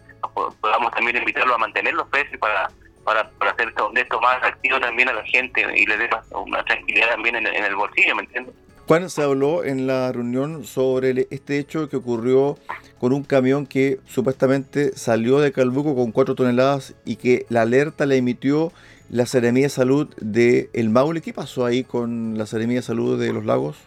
podamos 0.60 0.92
también 0.92 1.16
invitarlo 1.16 1.56
a 1.56 1.58
mantener 1.58 1.94
los 1.94 2.08
precios 2.08 2.38
para 2.38 2.70
para, 3.04 3.28
para 3.30 3.52
hacer 3.52 3.68
esto, 3.68 3.90
de 3.92 4.00
esto 4.00 4.20
más 4.20 4.42
activo 4.42 4.80
también 4.80 5.08
a 5.08 5.12
la 5.12 5.24
gente 5.24 5.64
y 5.76 5.86
le 5.86 5.96
dé 5.96 6.08
una 6.32 6.64
tranquilidad 6.64 7.10
también 7.10 7.36
en, 7.36 7.46
el 7.46 7.76
bolsillo, 7.76 8.16
¿me 8.16 8.22
entiendes? 8.22 8.54
Juan, 8.86 9.08
se 9.08 9.22
habló 9.22 9.64
en 9.64 9.86
la 9.86 10.12
reunión 10.12 10.64
sobre 10.64 11.26
este 11.30 11.58
hecho 11.58 11.88
que 11.88 11.96
ocurrió 11.96 12.58
con 12.98 13.14
un 13.14 13.24
camión 13.24 13.66
que 13.66 13.98
supuestamente 14.06 14.96
salió 14.96 15.40
de 15.40 15.52
Calbuco 15.52 15.94
con 15.94 16.12
cuatro 16.12 16.34
toneladas 16.34 16.94
y 17.06 17.16
que 17.16 17.46
la 17.48 17.62
alerta 17.62 18.04
la 18.04 18.14
emitió 18.14 18.72
la 19.08 19.24
Seremía 19.24 19.64
de 19.64 19.68
Salud 19.70 20.14
de 20.20 20.68
El 20.74 20.90
Maule. 20.90 21.22
¿Qué 21.22 21.32
pasó 21.32 21.64
ahí 21.64 21.82
con 21.84 22.36
la 22.36 22.46
Seremía 22.46 22.76
de 22.76 22.82
Salud 22.82 23.18
de 23.18 23.32
Los 23.32 23.44
Lagos? 23.46 23.78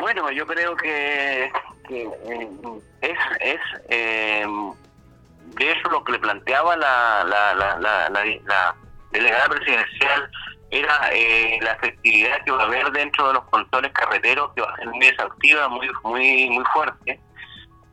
Bueno, 0.00 0.30
yo 0.32 0.46
creo 0.46 0.76
que, 0.76 1.44
eh, 1.90 2.48
es, 3.00 3.18
es 3.40 3.60
eh, 3.88 4.44
de 5.54 5.72
eso 5.72 5.88
lo 5.90 6.04
que 6.04 6.12
le 6.12 6.18
planteaba 6.18 6.76
la, 6.76 7.24
la, 7.24 7.54
la, 7.54 8.08
la, 8.08 8.76
delegada 9.10 9.48
presidencial 9.48 10.30
era 10.70 11.10
eh, 11.12 11.58
la 11.62 11.72
efectividad 11.72 12.44
que 12.44 12.50
va 12.50 12.62
a 12.62 12.66
haber 12.66 12.90
dentro 12.90 13.28
de 13.28 13.34
los 13.34 13.44
controles 13.44 13.92
carreteros, 13.92 14.52
que 14.54 14.62
va 14.62 14.72
a 14.72 14.76
ser 14.76 14.88
muy 14.88 15.06
exhaustiva, 15.06 15.68
muy 15.68 15.88
muy 16.02 16.50
muy 16.50 16.64
fuerte. 16.72 17.20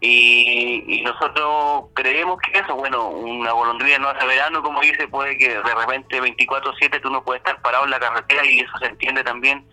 Y, 0.06 1.02
nosotros 1.02 1.86
creemos 1.94 2.38
que 2.42 2.60
eso, 2.60 2.76
bueno, 2.76 3.08
una 3.08 3.54
golondrina 3.54 4.00
no 4.00 4.10
hace 4.10 4.26
verano, 4.26 4.62
como 4.62 4.82
dice, 4.82 5.08
puede 5.08 5.38
que 5.38 5.48
de 5.48 5.76
repente 5.76 6.22
24-7 6.22 7.02
tú 7.02 7.10
no 7.10 7.24
puedes 7.24 7.40
estar 7.40 7.62
parado 7.62 7.86
en 7.86 7.92
la 7.92 8.00
carretera 8.02 8.46
y 8.46 8.60
eso 8.60 8.78
se 8.80 8.88
entiende 8.88 9.24
también 9.24 9.66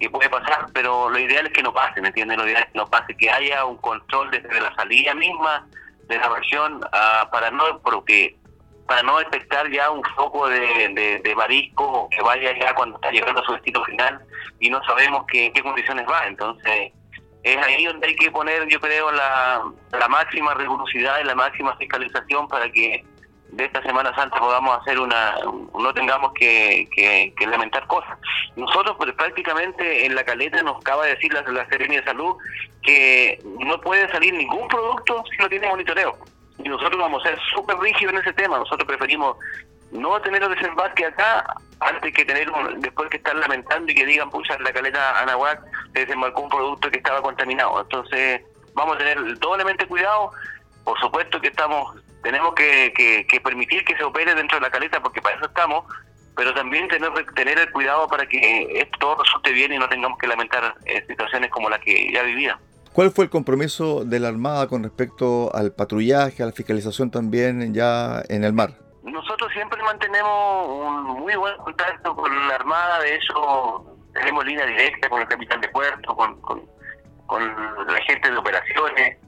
que 0.00 0.08
puede 0.08 0.30
pasar, 0.30 0.66
pero 0.72 1.10
lo 1.10 1.18
ideal 1.18 1.46
es 1.46 1.52
que 1.52 1.62
no 1.62 1.74
pase, 1.74 2.00
¿me 2.00 2.08
entiendes? 2.08 2.38
Lo 2.38 2.46
ideal 2.46 2.62
es 2.62 2.72
que 2.72 2.78
no 2.78 2.86
pase, 2.86 3.16
que 3.18 3.30
haya 3.30 3.66
un 3.66 3.76
control 3.76 4.30
desde 4.30 4.60
la 4.60 4.74
salida 4.76 5.14
misma 5.14 5.66
de 6.08 6.18
la 6.18 6.28
región 6.28 6.76
uh, 6.84 7.30
para 7.30 7.50
no 7.50 7.80
porque 7.82 8.36
para 8.86 9.02
no 9.02 9.18
detectar 9.18 9.68
ya 9.70 9.90
un 9.90 10.02
foco 10.14 10.48
de, 10.48 11.20
de, 11.22 11.34
marisco 11.34 12.08
que 12.08 12.22
vaya 12.22 12.56
ya 12.56 12.72
cuando 12.74 12.96
está 12.96 13.10
llegando 13.10 13.40
a 13.40 13.44
su 13.44 13.52
destino 13.52 13.84
final 13.84 14.20
y 14.60 14.70
no 14.70 14.82
sabemos 14.84 15.24
qué, 15.26 15.50
qué 15.52 15.60
condiciones 15.60 16.06
va. 16.08 16.26
Entonces, 16.28 16.92
es 17.42 17.56
ahí 17.58 17.84
donde 17.84 18.06
hay 18.06 18.16
que 18.16 18.30
poner, 18.30 18.66
yo 18.68 18.80
creo, 18.80 19.10
la, 19.10 19.64
la 19.90 20.08
máxima 20.08 20.54
rigurosidad 20.54 21.18
y 21.20 21.24
la 21.24 21.34
máxima 21.34 21.76
fiscalización 21.76 22.46
para 22.46 22.70
que 22.70 23.04
de 23.50 23.64
esta 23.64 23.82
Semana 23.82 24.14
Santa 24.14 24.38
podamos 24.38 24.78
hacer 24.80 24.98
una, 24.98 25.36
no 25.78 25.94
tengamos 25.94 26.32
que, 26.34 26.88
que, 26.94 27.46
lamentar 27.46 27.86
cosas. 27.86 28.18
Nosotros 28.56 28.96
pues, 28.98 29.12
prácticamente 29.12 30.04
en 30.04 30.14
la 30.14 30.24
caleta 30.24 30.62
nos 30.62 30.78
acaba 30.78 31.04
de 31.04 31.14
decir 31.14 31.32
la, 31.32 31.42
la 31.42 31.64
de 31.64 32.04
Salud 32.04 32.36
que 32.82 33.40
no 33.44 33.80
puede 33.80 34.10
salir 34.12 34.34
ningún 34.34 34.68
producto 34.68 35.24
si 35.30 35.36
no 35.38 35.48
tiene 35.48 35.68
monitoreo. 35.68 36.16
Y 36.58 36.68
nosotros 36.68 36.98
vamos 36.98 37.24
a 37.24 37.30
ser 37.30 37.38
súper 37.54 37.78
rígidos 37.78 38.14
en 38.14 38.20
ese 38.20 38.32
tema. 38.32 38.58
Nosotros 38.58 38.86
preferimos 38.86 39.36
no 39.92 40.20
tener 40.20 40.42
el 40.42 40.54
desembarque 40.54 41.06
acá 41.06 41.44
antes 41.80 42.12
que 42.12 42.24
tener 42.24 42.50
después 42.78 43.08
que 43.10 43.18
estar 43.18 43.36
lamentando 43.36 43.90
y 43.92 43.94
que 43.94 44.06
digan, 44.06 44.30
pucha, 44.30 44.58
la 44.58 44.72
caleta 44.72 45.20
Anahuac 45.20 45.62
se 45.92 46.00
desembarcó 46.00 46.42
un 46.42 46.48
producto 46.48 46.90
que 46.90 46.98
estaba 46.98 47.22
contaminado. 47.22 47.80
Entonces 47.80 48.42
vamos 48.74 48.96
a 48.96 48.98
tener 48.98 49.38
doblemente 49.38 49.86
cuidado. 49.86 50.30
Por 50.84 50.98
supuesto 51.00 51.40
que 51.40 51.48
estamos 51.48 51.96
tenemos 52.22 52.54
que, 52.54 52.92
que, 53.28 53.40
permitir 53.40 53.84
que 53.84 53.96
se 53.96 54.04
opere 54.04 54.34
dentro 54.34 54.58
de 54.58 54.62
la 54.62 54.70
caleta 54.70 55.00
porque 55.00 55.22
para 55.22 55.36
eso 55.36 55.46
estamos, 55.46 55.84
pero 56.36 56.52
también 56.54 56.88
tener, 56.88 57.10
tener 57.34 57.58
el 57.58 57.70
cuidado 57.70 58.06
para 58.08 58.26
que 58.26 58.80
esto 58.80 58.98
todo 58.98 59.22
resulte 59.22 59.52
bien 59.52 59.72
y 59.72 59.78
no 59.78 59.88
tengamos 59.88 60.18
que 60.18 60.26
lamentar 60.26 60.74
eh, 60.84 61.04
situaciones 61.06 61.50
como 61.50 61.70
la 61.70 61.78
que 61.78 62.12
ya 62.12 62.22
vivía. 62.22 62.58
¿Cuál 62.92 63.10
fue 63.10 63.26
el 63.26 63.30
compromiso 63.30 64.04
de 64.04 64.20
la 64.20 64.28
Armada 64.28 64.68
con 64.68 64.82
respecto 64.82 65.54
al 65.54 65.72
patrullaje, 65.72 66.42
a 66.42 66.46
la 66.46 66.52
fiscalización 66.52 67.10
también 67.10 67.74
ya 67.74 68.22
en 68.28 68.42
el 68.42 68.54
mar? 68.54 68.70
Nosotros 69.02 69.52
siempre 69.52 69.82
mantenemos 69.82 70.68
un 70.68 71.20
muy 71.20 71.36
buen 71.36 71.56
contacto 71.58 72.16
con 72.16 72.48
la 72.48 72.54
Armada, 72.54 73.00
de 73.00 73.16
hecho 73.16 73.84
tenemos 74.14 74.44
línea 74.44 74.66
directa 74.66 75.08
con 75.08 75.20
el 75.20 75.28
capitán 75.28 75.60
de 75.60 75.68
puerto, 75.68 76.16
con, 76.16 76.40
con, 76.40 76.62
con 77.26 77.42
la 77.86 78.00
gente 78.06 78.30
de 78.30 78.36
operaciones, 78.36 79.18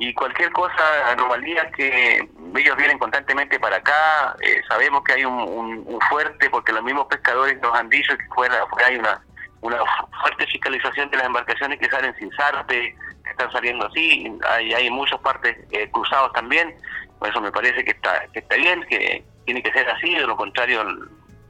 y 0.00 0.14
cualquier 0.14 0.50
cosa, 0.52 1.10
anomalías 1.10 1.70
que 1.76 2.26
ellos 2.56 2.76
vienen 2.78 2.98
constantemente 2.98 3.60
para 3.60 3.76
acá, 3.76 4.34
eh, 4.40 4.62
sabemos 4.66 5.04
que 5.04 5.12
hay 5.12 5.26
un, 5.26 5.98
fuerte, 6.08 6.48
porque 6.48 6.72
los 6.72 6.82
mismos 6.82 7.06
pescadores 7.06 7.60
nos 7.60 7.74
han 7.78 7.90
dicho 7.90 8.16
que 8.16 8.24
fuera, 8.34 8.64
hay 8.86 8.96
una, 8.96 9.22
una 9.60 9.76
fuerte 10.22 10.46
fiscalización 10.46 11.10
de 11.10 11.18
las 11.18 11.26
embarcaciones 11.26 11.78
que 11.78 11.90
salen 11.90 12.16
sin 12.16 12.32
zarte, 12.32 12.96
que 13.22 13.30
están 13.30 13.52
saliendo 13.52 13.86
así, 13.86 14.32
hay, 14.48 14.72
hay 14.72 14.88
muchas 14.88 15.20
partes 15.20 15.54
eh, 15.70 15.90
cruzados 15.90 16.32
también, 16.32 16.74
por 17.18 17.28
eso 17.28 17.42
me 17.42 17.52
parece 17.52 17.84
que 17.84 17.90
está, 17.90 18.26
que 18.32 18.38
está 18.38 18.56
bien, 18.56 18.82
que 18.88 19.22
tiene 19.44 19.62
que 19.62 19.70
ser 19.70 19.86
así, 19.90 20.14
de 20.14 20.26
lo 20.26 20.34
contrario 20.34 20.82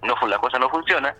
no 0.02 0.26
la 0.26 0.38
cosa 0.38 0.58
no 0.58 0.68
funciona. 0.70 1.14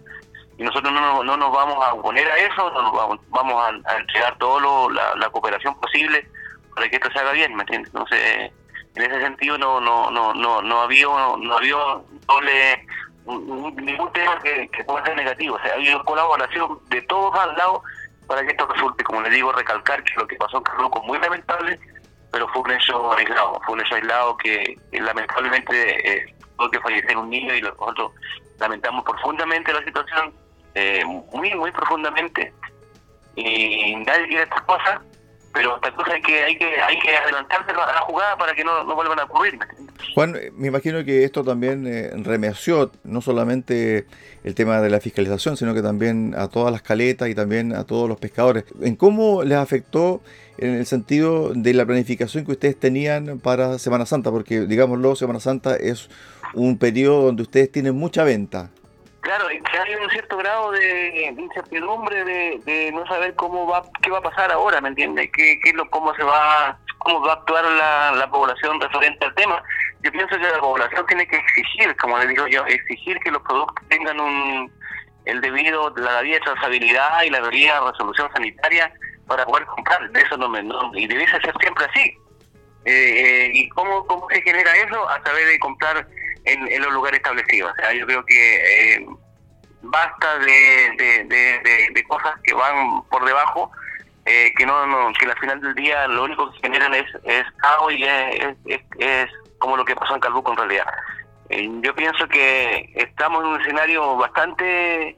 Y 0.58 0.64
nosotros 0.64 0.92
no, 0.92 1.22
no 1.22 1.37
nos 1.37 1.52
vamos 1.52 1.76
a 1.87 1.94
oponer 1.94 2.28
a 2.28 2.37
eso, 2.38 2.72
vamos, 2.72 3.20
vamos 3.28 3.72
a, 3.87 3.96
entregar 3.99 4.37
toda 4.38 4.90
la 5.14 5.30
cooperación 5.30 5.78
posible 5.80 6.26
para 6.74 6.88
que 6.88 6.96
esto 6.96 7.10
se 7.12 7.18
haga 7.18 7.32
bien, 7.32 7.54
¿me 7.54 7.62
entiendes? 7.62 7.92
Entonces, 7.92 8.52
en 8.94 9.02
ese 9.02 9.20
sentido 9.20 9.56
no 9.58 9.80
no 9.80 10.10
no 10.10 10.34
no 10.34 10.62
no 10.62 10.82
había 10.82 11.06
no 11.06 11.56
había 11.56 11.76
doble 12.26 12.86
ningún 13.26 14.12
tema 14.12 14.38
que, 14.40 14.68
pueda 14.84 15.04
ser 15.04 15.16
negativo, 15.16 15.56
o 15.56 15.60
sea, 15.60 15.72
ha 15.72 15.74
habido 15.74 16.04
colaboración 16.04 16.78
de 16.88 17.02
todos 17.02 17.34
al 17.38 17.56
lado 17.56 17.82
para 18.26 18.42
que 18.42 18.48
esto 18.48 18.66
resulte, 18.66 19.04
como 19.04 19.20
le 19.22 19.30
digo, 19.30 19.52
recalcar 19.52 20.02
que 20.02 20.14
lo 20.16 20.26
que 20.26 20.36
pasó 20.36 20.58
en 20.58 20.62
Carluco 20.64 21.00
es 21.00 21.06
muy 21.06 21.18
lamentable, 21.18 21.78
pero 22.32 22.48
fue 22.48 22.62
un 22.62 22.70
hecho 22.72 23.12
aislado, 23.12 23.60
fue 23.64 23.74
un 23.74 23.80
hecho 23.80 23.94
aislado 23.96 24.36
que, 24.36 24.76
lamentablemente 24.92 26.12
eh, 26.12 26.34
tuvo 26.56 26.70
que 26.70 26.80
fallecer 26.80 27.16
un 27.16 27.30
niño 27.30 27.54
y 27.54 27.62
nosotros 27.62 28.12
lamentamos 28.58 29.04
profundamente 29.04 29.72
la 29.72 29.84
situación, 29.84 30.32
eh, 30.74 31.04
muy, 31.04 31.54
muy 31.54 31.72
profundamente, 31.72 32.52
y 33.36 33.96
nadie 33.96 34.28
quiere 34.28 34.42
estas 34.44 34.62
cosas, 34.62 35.00
pero 35.52 35.76
esta 35.76 35.92
cosa 35.95 36.12
hay 36.12 36.23
que 36.23 36.42
hay 36.42 36.57
que 36.57 36.80
hay 36.80 36.99
que 37.00 37.16
adelantarse 37.16 37.73
a 37.73 37.75
la 37.75 38.00
jugada 38.02 38.37
para 38.37 38.54
que 38.54 38.64
no, 38.64 38.85
no 38.85 38.95
vuelvan 38.95 39.19
a 39.19 39.25
ocurrir. 39.25 39.59
Juan, 40.14 40.37
me 40.54 40.69
imagino 40.69 41.04
que 41.04 41.25
esto 41.25 41.45
también 41.45 41.87
eh, 41.87 42.11
remeció 42.14 42.90
no 43.04 43.21
solamente 43.21 44.07
el 44.45 44.54
tema 44.54 44.80
de 44.80 44.90
la 44.90 45.00
fiscalización, 45.00 45.57
sino 45.57 45.75
que 45.75 45.83
también 45.83 46.35
a 46.37 46.49
todas 46.49 46.73
las 46.73 46.83
caletas 46.83 47.28
y 47.28 47.35
también 47.35 47.75
a 47.75 47.85
todos 47.85 48.09
los 48.09 48.19
pescadores. 48.19 48.64
¿En 48.80 48.97
cómo 48.97 49.42
les 49.42 49.59
afectó 49.59 50.23
en 50.59 50.75
el 50.75 50.87
sentido 50.87 51.52
de 51.54 51.75
la 51.75 51.85
planificación 51.85 52.45
que 52.45 52.52
ustedes 52.52 52.78
tenían 52.78 53.40
para 53.40 53.78
Semana 53.78 54.07
Santa? 54.07 54.30
Porque, 54.30 54.61
digámoslo, 54.61 55.16
Semana 55.16 55.40
Santa 55.40 55.76
es 55.76 56.09
un 56.54 56.78
periodo 56.78 57.26
donde 57.26 57.42
ustedes 57.42 57.71
tienen 57.71 57.97
mucha 57.97 58.25
venta. 58.25 58.71
Claro, 59.20 59.48
que 59.48 59.78
hay 59.78 59.94
un 59.96 60.10
cierto 60.10 60.36
grado 60.38 60.72
de 60.72 61.34
incertidumbre 61.36 62.24
de, 62.24 62.90
no 62.92 63.06
saber 63.06 63.34
cómo 63.34 63.66
va, 63.66 63.82
qué 64.02 64.10
va 64.10 64.18
a 64.18 64.22
pasar 64.22 64.50
ahora, 64.50 64.80
¿me 64.80 64.88
entiendes? 64.88 65.30
¿Qué, 65.32 65.60
qué, 65.62 65.74
cómo 65.90 66.14
se 66.14 66.24
va, 66.24 66.78
cómo 66.98 67.20
va 67.20 67.32
a 67.32 67.36
actuar 67.36 67.64
la, 67.64 68.12
la 68.12 68.30
población 68.30 68.80
referente 68.80 69.24
al 69.26 69.34
tema? 69.34 69.62
Yo 70.02 70.10
pienso 70.10 70.36
que 70.36 70.42
la 70.42 70.60
población 70.60 71.04
tiene 71.06 71.26
que 71.26 71.36
exigir, 71.36 71.94
como 71.96 72.18
le 72.18 72.28
digo 72.28 72.46
yo, 72.46 72.64
exigir 72.64 73.18
que 73.18 73.30
los 73.30 73.42
productos 73.42 73.86
tengan 73.88 74.18
un 74.20 74.72
el 75.26 75.40
debido, 75.40 75.92
la 75.96 76.22
debida 76.22 76.40
trazabilidad 76.40 77.22
y 77.22 77.30
la 77.30 77.40
debida 77.40 77.80
resolución 77.90 78.30
sanitaria 78.32 78.92
para 79.26 79.44
poder 79.44 79.66
comprar. 79.66 80.10
Eso 80.14 80.36
no 80.36 80.48
me, 80.48 80.62
no, 80.62 80.90
y 80.94 81.06
debe 81.06 81.28
ser 81.28 81.42
siempre 81.60 81.84
así. 81.84 82.16
Eh, 82.84 83.46
eh, 83.46 83.50
¿Y 83.52 83.68
cómo, 83.68 84.06
cómo 84.06 84.26
se 84.30 84.40
genera 84.40 84.74
eso? 84.76 85.08
A 85.08 85.22
saber 85.22 85.46
de 85.46 85.58
comprar 85.58 86.08
en, 86.44 86.82
los 86.82 86.92
lugares 86.92 87.18
establecidos. 87.18 87.73
O 87.73 87.76
sea, 87.76 87.92
yo 87.92 88.06
creo 88.06 88.25
que 88.25 88.94
eh, 88.97 89.06
basta 89.82 90.38
de, 90.38 92.04
cosas 92.09 92.35
que 92.42 92.54
van 92.54 93.02
por 93.04 93.25
debajo, 93.25 93.70
eh, 94.25 94.52
que 94.56 94.66
no, 94.66 94.87
no, 94.87 95.12
que 95.18 95.26
al 95.26 95.38
final 95.38 95.61
del 95.61 95.75
día 95.75 96.06
lo 96.09 96.25
único 96.25 96.50
que 96.52 96.59
generan 96.61 96.94
es, 96.94 97.06
es 97.25 97.44
caos 97.59 97.92
y 97.92 98.04
es, 98.04 98.56
es, 98.99 99.28
como 99.59 99.76
lo 99.76 99.85
que 99.85 99.94
pasó 99.94 100.14
en 100.14 100.20
Calbuco 100.20 100.52
en 100.52 100.59
realidad. 100.59 100.87
Eh, 101.50 101.68
yo 101.82 101.94
pienso 101.94 102.26
que 102.28 102.90
estamos 102.94 103.42
en 103.42 103.50
un 103.50 103.61
escenario 103.61 104.16
bastante 104.16 105.16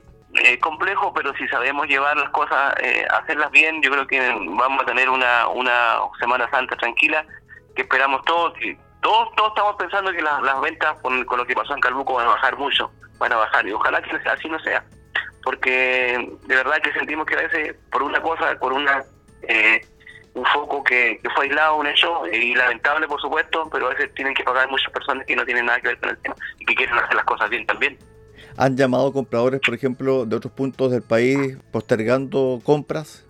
complejo, 0.62 1.12
pero 1.12 1.34
si 1.36 1.46
sabemos 1.48 1.86
llevar 1.88 2.16
las 2.16 2.30
cosas, 2.30 2.74
hacerlas 3.10 3.50
bien, 3.50 3.82
yo 3.82 3.90
creo 3.90 4.06
que 4.06 4.18
vamos 4.48 4.82
a 4.82 4.86
tener 4.86 5.10
una, 5.10 5.46
una 5.48 5.98
Semana 6.18 6.48
Santa 6.50 6.74
tranquila, 6.76 7.26
que 7.76 7.82
esperamos 7.82 8.24
todos, 8.24 8.54
que 8.54 8.78
todos, 9.02 9.28
todos 9.36 9.50
estamos 9.50 9.76
pensando 9.76 10.12
que 10.12 10.22
las 10.22 10.60
ventas 10.60 10.96
con, 11.02 11.26
lo 11.26 11.46
que 11.46 11.54
pasó 11.54 11.74
en 11.74 11.80
Calbuco 11.80 12.14
van 12.14 12.26
a 12.26 12.30
bajar 12.30 12.56
mucho, 12.56 12.90
van 13.18 13.32
a 13.32 13.36
bajar, 13.36 13.66
y 13.66 13.72
ojalá 13.72 14.00
que 14.00 14.16
así 14.28 14.48
no 14.48 14.58
sea, 14.60 14.84
porque 15.42 16.30
de 16.46 16.56
verdad 16.56 16.80
que 16.82 16.92
sentimos 16.92 17.26
que 17.26 17.34
a 17.34 17.42
veces 17.42 17.76
por 17.90 18.02
una 18.02 18.22
cosa, 18.22 18.56
por 18.58 18.72
una 18.72 19.04
eh, 19.42 19.84
un 20.34 20.44
foco 20.46 20.82
que, 20.82 21.20
fue 21.34 21.46
aislado, 21.46 21.76
un 21.76 21.86
hecho, 21.86 22.26
y 22.28 22.54
lamentable 22.54 23.06
por 23.06 23.20
supuesto, 23.20 23.68
pero 23.70 23.88
a 23.88 23.90
veces 23.90 24.14
tienen 24.14 24.34
que 24.34 24.44
pagar 24.44 24.70
muchas 24.70 24.90
personas 24.92 25.26
que 25.26 25.36
no 25.36 25.44
tienen 25.44 25.66
nada 25.66 25.80
que 25.80 25.88
ver 25.88 25.98
con 25.98 26.08
el 26.10 26.18
tema 26.18 26.36
y 26.58 26.64
que 26.64 26.74
quieren 26.74 26.96
hacer 26.96 27.14
las 27.14 27.24
cosas 27.24 27.50
bien 27.50 27.66
también. 27.66 27.98
¿Han 28.56 28.76
llamado 28.76 29.12
compradores, 29.12 29.60
por 29.60 29.74
ejemplo, 29.74 30.24
de 30.26 30.36
otros 30.36 30.52
puntos 30.52 30.90
del 30.90 31.02
país 31.02 31.56
postergando 31.70 32.60
compras? 32.62 33.26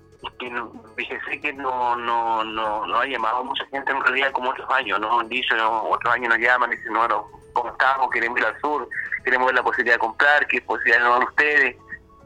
Fíjese 0.96 1.40
que 1.40 1.52
no, 1.52 1.96
no, 1.96 2.44
no, 2.44 2.86
no 2.86 2.96
ha 2.98 3.06
llamado 3.06 3.44
mucha 3.44 3.64
gente 3.66 3.90
en 3.90 4.00
realidad 4.02 4.32
como 4.32 4.50
otros 4.50 4.68
años, 4.70 5.00
¿no? 5.00 5.20
Han 5.20 5.28
dicho, 5.28 5.54
otros 5.88 6.14
años 6.14 6.28
nos 6.28 6.38
llaman 6.38 6.70
dicen, 6.70 6.92
bueno, 6.94 7.26
¿cómo 7.52 7.70
estamos? 7.70 8.10
Queremos 8.10 8.38
ir 8.38 8.46
al 8.46 8.60
sur, 8.60 8.88
queremos 9.24 9.46
ver 9.46 9.56
la 9.56 9.62
posibilidad 9.62 9.96
de 9.96 10.00
comprar, 10.00 10.46
qué 10.46 10.60
posibilidad 10.62 11.00
no 11.00 11.12
dan 11.14 11.28
ustedes. 11.28 11.76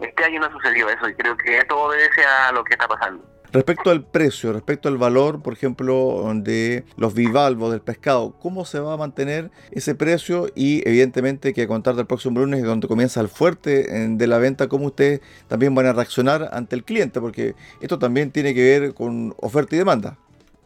Este 0.00 0.24
año 0.24 0.40
no 0.40 0.52
sucedió 0.52 0.88
eso 0.88 1.08
y 1.08 1.14
creo 1.14 1.36
que 1.36 1.64
todo 1.64 1.84
obedece 1.84 2.24
a 2.24 2.52
lo 2.52 2.62
que 2.64 2.74
está 2.74 2.86
pasando. 2.86 3.24
Respecto 3.56 3.90
al 3.90 4.04
precio, 4.04 4.52
respecto 4.52 4.90
al 4.90 4.98
valor, 4.98 5.42
por 5.42 5.54
ejemplo, 5.54 6.30
de 6.34 6.84
los 6.98 7.14
bivalvos 7.14 7.70
del 7.72 7.80
pescado, 7.80 8.34
¿cómo 8.38 8.66
se 8.66 8.80
va 8.80 8.92
a 8.92 8.96
mantener 8.98 9.50
ese 9.70 9.94
precio? 9.94 10.48
Y 10.54 10.86
evidentemente 10.86 11.54
que 11.54 11.62
a 11.62 11.66
contar 11.66 11.94
del 11.94 12.04
próximo 12.04 12.38
lunes, 12.40 12.62
donde 12.62 12.86
comienza 12.86 13.18
el 13.22 13.28
fuerte 13.28 13.84
de 14.10 14.26
la 14.26 14.36
venta, 14.36 14.68
¿cómo 14.68 14.88
ustedes 14.88 15.22
también 15.48 15.74
van 15.74 15.86
a 15.86 15.94
reaccionar 15.94 16.50
ante 16.52 16.76
el 16.76 16.84
cliente? 16.84 17.18
Porque 17.18 17.54
esto 17.80 17.98
también 17.98 18.30
tiene 18.30 18.52
que 18.52 18.62
ver 18.78 18.92
con 18.92 19.34
oferta 19.40 19.74
y 19.74 19.78
demanda. 19.78 20.18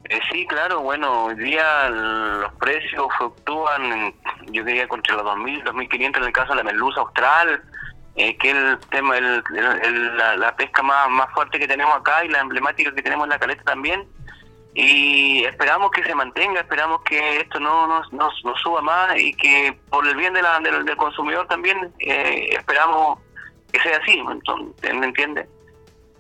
Eh, 0.09 0.19
sí, 0.33 0.45
claro, 0.49 0.81
bueno, 0.81 1.27
hoy 1.27 1.37
día 1.37 1.91
los 1.91 2.53
precios 2.55 3.07
fluctúan, 3.19 4.13
yo 4.51 4.65
diría, 4.65 4.89
entre 4.93 5.15
los 5.15 5.23
2.000, 5.23 5.63
2.500 5.63 6.17
en 6.17 6.25
el 6.25 6.33
caso 6.33 6.55
de 6.55 6.57
la 6.57 6.65
merluza 6.65 7.03
austral, 7.03 7.63
eh, 8.17 8.37
que 8.37 8.51
el 8.51 8.79
tema, 8.91 9.17
el, 9.17 9.43
la, 10.17 10.55
pesca 10.57 10.83
más, 10.83 11.09
más 11.11 11.33
fuerte 11.33 11.59
que 11.59 11.69
tenemos 11.69 11.95
acá 11.95 12.25
y 12.25 12.29
la 12.29 12.41
emblemática 12.41 12.95
que 12.95 13.03
tenemos 13.03 13.25
en 13.25 13.31
la 13.31 13.39
caleta 13.39 13.63
también. 13.65 14.07
Y 14.75 15.45
esperamos 15.45 15.91
que 15.91 16.05
se 16.05 16.15
mantenga, 16.15 16.61
esperamos 16.61 17.03
que 17.03 17.39
esto 17.39 17.59
no 17.59 17.87
nos 17.89 18.13
no, 18.13 18.31
suba 18.63 18.81
más 18.81 19.19
y 19.19 19.35
que 19.35 19.77
por 19.91 20.07
el 20.07 20.17
bien 20.17 20.33
de 20.33 20.43
la, 20.43 20.61
del, 20.61 20.97
consumidor 20.97 21.47
también 21.49 21.93
eh, 21.99 22.51
esperamos 22.53 23.19
que 23.73 23.81
sea 23.81 23.99
así, 23.99 24.23
¿me 24.23 25.07
entiende? 25.07 25.49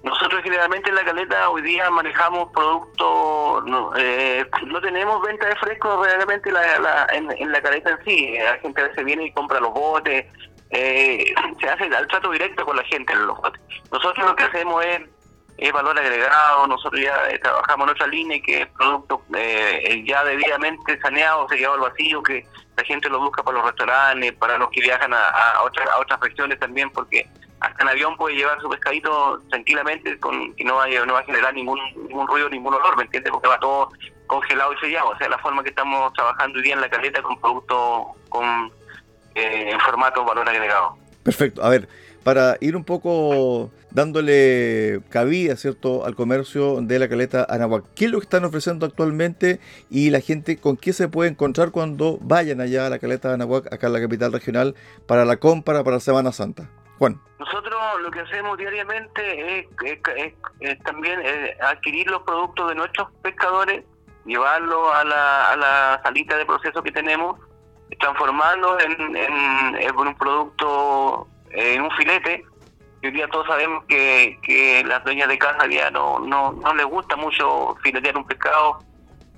Nosotros 0.02 0.42
generalmente 0.42 0.88
en 0.88 0.94
la 0.94 1.04
caleta 1.04 1.50
hoy 1.50 1.60
día 1.60 1.90
manejamos 1.90 2.50
productos, 2.52 3.64
no, 3.66 3.92
eh, 3.96 4.46
no 4.66 4.80
tenemos 4.80 5.20
venta 5.20 5.46
de 5.46 5.56
fresco 5.56 6.02
realmente 6.02 6.50
la, 6.50 7.06
en, 7.12 7.30
en, 7.30 7.52
la 7.52 7.60
caleta 7.60 7.90
en 7.90 8.04
sí. 8.06 8.34
La 8.38 8.56
gente 8.58 8.80
a 8.80 8.88
veces 8.88 9.04
viene 9.04 9.26
y 9.26 9.32
compra 9.32 9.60
los 9.60 9.74
botes, 9.74 10.24
eh, 10.70 11.24
se 11.60 11.68
hace 11.68 11.84
el 11.84 12.06
trato 12.08 12.30
directo 12.30 12.64
con 12.64 12.76
la 12.76 12.84
gente 12.84 13.12
en 13.12 13.26
los 13.26 13.38
Nosotros 13.90 14.26
lo 14.26 14.36
que 14.36 14.44
hacemos 14.44 14.84
es, 14.84 15.72
valor 15.72 15.98
agregado, 15.98 16.66
nosotros 16.66 17.00
ya 17.02 17.28
eh, 17.28 17.38
trabajamos 17.38 17.86
en 17.86 17.90
otra 17.92 18.06
línea 18.06 18.40
que 18.40 18.62
es 18.62 18.66
producto 18.68 19.22
eh, 19.36 20.02
ya 20.06 20.24
debidamente 20.24 20.98
saneado, 21.00 21.48
sellado 21.48 21.74
al 21.74 21.80
vacío, 21.80 22.22
que 22.22 22.46
la 22.76 22.84
gente 22.84 23.10
lo 23.10 23.20
busca 23.20 23.42
para 23.42 23.58
los 23.58 23.66
restaurantes, 23.66 24.32
para 24.34 24.56
los 24.56 24.70
que 24.70 24.80
viajan 24.80 25.12
a, 25.12 25.28
a, 25.28 25.62
otras, 25.62 25.88
a 25.88 26.00
otras 26.00 26.20
regiones 26.20 26.58
también, 26.58 26.90
porque 26.90 27.28
hasta 27.60 27.82
en 27.82 27.88
avión 27.90 28.16
puede 28.16 28.36
llevar 28.36 28.58
su 28.60 28.70
pescadito 28.70 29.38
tranquilamente 29.50 30.18
con 30.18 30.54
que 30.54 30.64
no 30.64 30.76
vaya, 30.76 31.04
no 31.04 31.12
va 31.12 31.20
a 31.20 31.24
generar 31.24 31.52
ningún 31.52 31.78
ningún 32.08 32.26
ruido, 32.26 32.48
ningún 32.48 32.74
olor, 32.74 32.96
¿me 32.96 33.02
entiendes? 33.02 33.30
Porque 33.30 33.48
va 33.48 33.60
todo 33.60 33.90
congelado 34.26 34.72
y 34.72 34.78
sellado. 34.78 35.10
O 35.10 35.18
sea, 35.18 35.28
la 35.28 35.38
forma 35.38 35.62
que 35.62 35.68
estamos 35.68 36.12
trabajando 36.14 36.58
hoy 36.58 36.64
día 36.64 36.74
en 36.74 36.80
la 36.80 36.88
caleta 36.88 37.20
con 37.22 37.38
productos 37.38 38.16
con 38.30 38.72
en 39.34 39.78
formato 39.80 40.24
valor 40.24 40.48
agregado. 40.48 40.96
Perfecto. 41.22 41.62
A 41.62 41.68
ver, 41.68 41.88
para 42.22 42.56
ir 42.60 42.76
un 42.76 42.84
poco 42.84 43.70
dándole 43.90 45.00
cabida, 45.08 45.56
¿cierto?, 45.56 46.04
al 46.04 46.14
comercio 46.14 46.80
de 46.80 46.98
la 46.98 47.08
caleta 47.08 47.46
Anahuac. 47.48 47.84
¿Qué 47.94 48.06
es 48.06 48.10
lo 48.10 48.18
que 48.18 48.24
están 48.24 48.44
ofreciendo 48.44 48.86
actualmente 48.86 49.60
y 49.90 50.10
la 50.10 50.20
gente 50.20 50.58
con 50.58 50.76
qué 50.76 50.92
se 50.92 51.08
puede 51.08 51.30
encontrar 51.30 51.70
cuando 51.70 52.18
vayan 52.20 52.60
allá 52.60 52.86
a 52.86 52.90
la 52.90 52.98
caleta 52.98 53.32
Anahuac, 53.32 53.72
acá 53.72 53.86
en 53.88 53.92
la 53.94 54.00
capital 54.00 54.32
regional, 54.32 54.74
para 55.06 55.24
la 55.24 55.38
compra 55.38 55.82
para 55.82 56.00
Semana 56.00 56.32
Santa? 56.32 56.68
Juan. 56.98 57.18
Nosotros 57.38 57.80
lo 58.02 58.10
que 58.10 58.20
hacemos 58.20 58.58
diariamente 58.58 59.60
es, 59.60 60.82
también 60.84 61.18
eh, 61.24 61.56
adquirir 61.62 62.10
los 62.10 62.22
productos 62.22 62.68
de 62.68 62.74
nuestros 62.74 63.08
pescadores, 63.22 63.84
llevarlos 64.26 64.94
a 64.94 65.04
la, 65.04 65.52
a 65.52 65.56
la 65.56 66.00
salita 66.04 66.36
de 66.36 66.44
proceso 66.44 66.82
que 66.82 66.92
tenemos 66.92 67.40
transformando 67.98 68.78
en, 68.80 69.16
en, 69.16 69.96
un 69.96 70.14
producto, 70.14 71.28
en 71.50 71.82
un 71.82 71.90
filete. 71.92 72.44
Hoy 73.02 73.10
día 73.12 73.26
todos 73.28 73.46
sabemos 73.46 73.84
que, 73.86 74.38
que 74.42 74.84
las 74.84 75.02
dueñas 75.04 75.28
de 75.28 75.38
casa 75.38 75.66
ya 75.66 75.90
no, 75.90 76.18
no, 76.20 76.52
no 76.52 76.74
les 76.74 76.86
gusta 76.86 77.16
mucho 77.16 77.74
filetear 77.82 78.16
un 78.16 78.26
pescado 78.26 78.78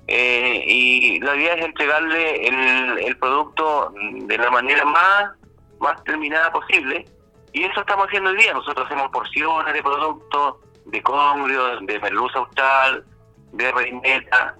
eh, 0.07 0.63
y 0.67 1.19
la 1.21 1.35
idea 1.35 1.53
es 1.53 1.65
entregarle 1.65 2.47
el, 2.47 2.99
el 2.99 3.17
producto 3.17 3.93
de 3.95 4.37
la 4.37 4.51
manera 4.51 4.83
más, 4.83 5.31
más 5.79 6.03
terminada 6.03 6.51
posible 6.51 7.05
y 7.53 7.63
eso 7.63 7.81
estamos 7.81 8.07
haciendo 8.07 8.31
hoy 8.31 8.37
día. 8.37 8.53
Nosotros 8.53 8.85
hacemos 8.85 9.09
porciones 9.11 9.73
de 9.73 9.81
productos, 9.81 10.55
de 10.85 11.01
congrio, 11.01 11.79
de 11.81 11.99
merluza 11.99 12.39
austral, 12.39 13.05
de 13.53 13.71
reineta, 13.71 14.55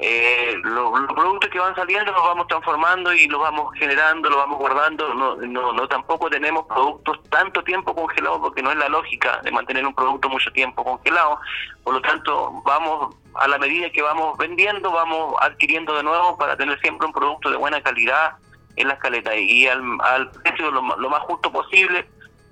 eh, 0.00 0.56
los, 0.64 0.90
productos 1.14 1.50
que 1.50 1.58
van 1.58 1.74
saliendo 1.76 2.10
los 2.10 2.22
vamos 2.22 2.48
transformando 2.48 3.12
y 3.12 3.28
los 3.28 3.40
vamos 3.40 3.72
generando, 3.78 4.28
los 4.28 4.38
vamos 4.38 4.58
guardando. 4.58 5.14
No, 5.14 5.36
no, 5.36 5.72
no 5.72 5.88
tampoco 5.88 6.28
tenemos 6.28 6.66
productos 6.66 7.22
tanto 7.30 7.62
tiempo 7.62 7.94
congelados 7.94 8.40
porque 8.40 8.62
no 8.62 8.72
es 8.72 8.78
la 8.78 8.88
lógica 8.88 9.40
de 9.42 9.52
mantener 9.52 9.86
un 9.86 9.94
producto 9.94 10.28
mucho 10.28 10.50
tiempo 10.52 10.82
congelado. 10.82 11.38
Por 11.84 11.94
lo 11.94 12.02
tanto, 12.02 12.62
vamos 12.64 13.14
a 13.34 13.48
la 13.48 13.58
medida 13.58 13.90
que 13.90 14.02
vamos 14.02 14.36
vendiendo, 14.36 14.90
vamos 14.90 15.34
adquiriendo 15.40 15.94
de 15.96 16.02
nuevo 16.02 16.36
para 16.36 16.56
tener 16.56 16.78
siempre 16.80 17.06
un 17.06 17.12
producto 17.12 17.50
de 17.50 17.56
buena 17.56 17.80
calidad 17.82 18.36
en 18.76 18.88
las 18.88 18.98
caletas 18.98 19.36
y 19.36 19.68
al, 19.68 19.80
al 20.02 20.30
precio 20.32 20.70
lo, 20.72 20.82
lo 20.96 21.10
más 21.10 21.20
justo 21.22 21.52
posible. 21.52 22.08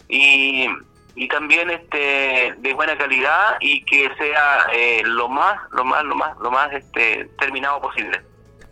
Y 0.08 0.68
y 1.14 1.28
también 1.28 1.70
este 1.70 2.54
de 2.58 2.74
buena 2.74 2.96
calidad 2.96 3.56
y 3.60 3.84
que 3.84 4.08
sea 4.16 4.66
eh, 4.72 5.02
lo 5.04 5.28
más 5.28 5.58
lo 5.72 5.84
más 5.84 6.04
lo 6.04 6.14
más 6.14 6.36
lo 6.38 6.50
más 6.50 6.72
este 6.72 7.28
terminado 7.38 7.80
posible. 7.80 8.20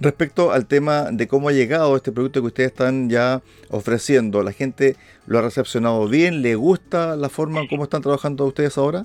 Respecto 0.00 0.50
al 0.50 0.66
tema 0.66 1.10
de 1.10 1.28
cómo 1.28 1.50
ha 1.50 1.52
llegado 1.52 1.94
este 1.94 2.10
producto 2.10 2.40
que 2.40 2.46
ustedes 2.46 2.70
están 2.70 3.10
ya 3.10 3.42
ofreciendo 3.68 4.42
la 4.42 4.52
gente 4.52 4.96
lo 5.26 5.38
ha 5.38 5.42
recepcionado 5.42 6.08
bien 6.08 6.42
le 6.42 6.54
gusta 6.54 7.16
la 7.16 7.28
forma 7.28 7.60
en 7.60 7.68
cómo 7.68 7.84
están 7.84 8.00
trabajando 8.00 8.46
ustedes 8.46 8.78
ahora 8.78 9.04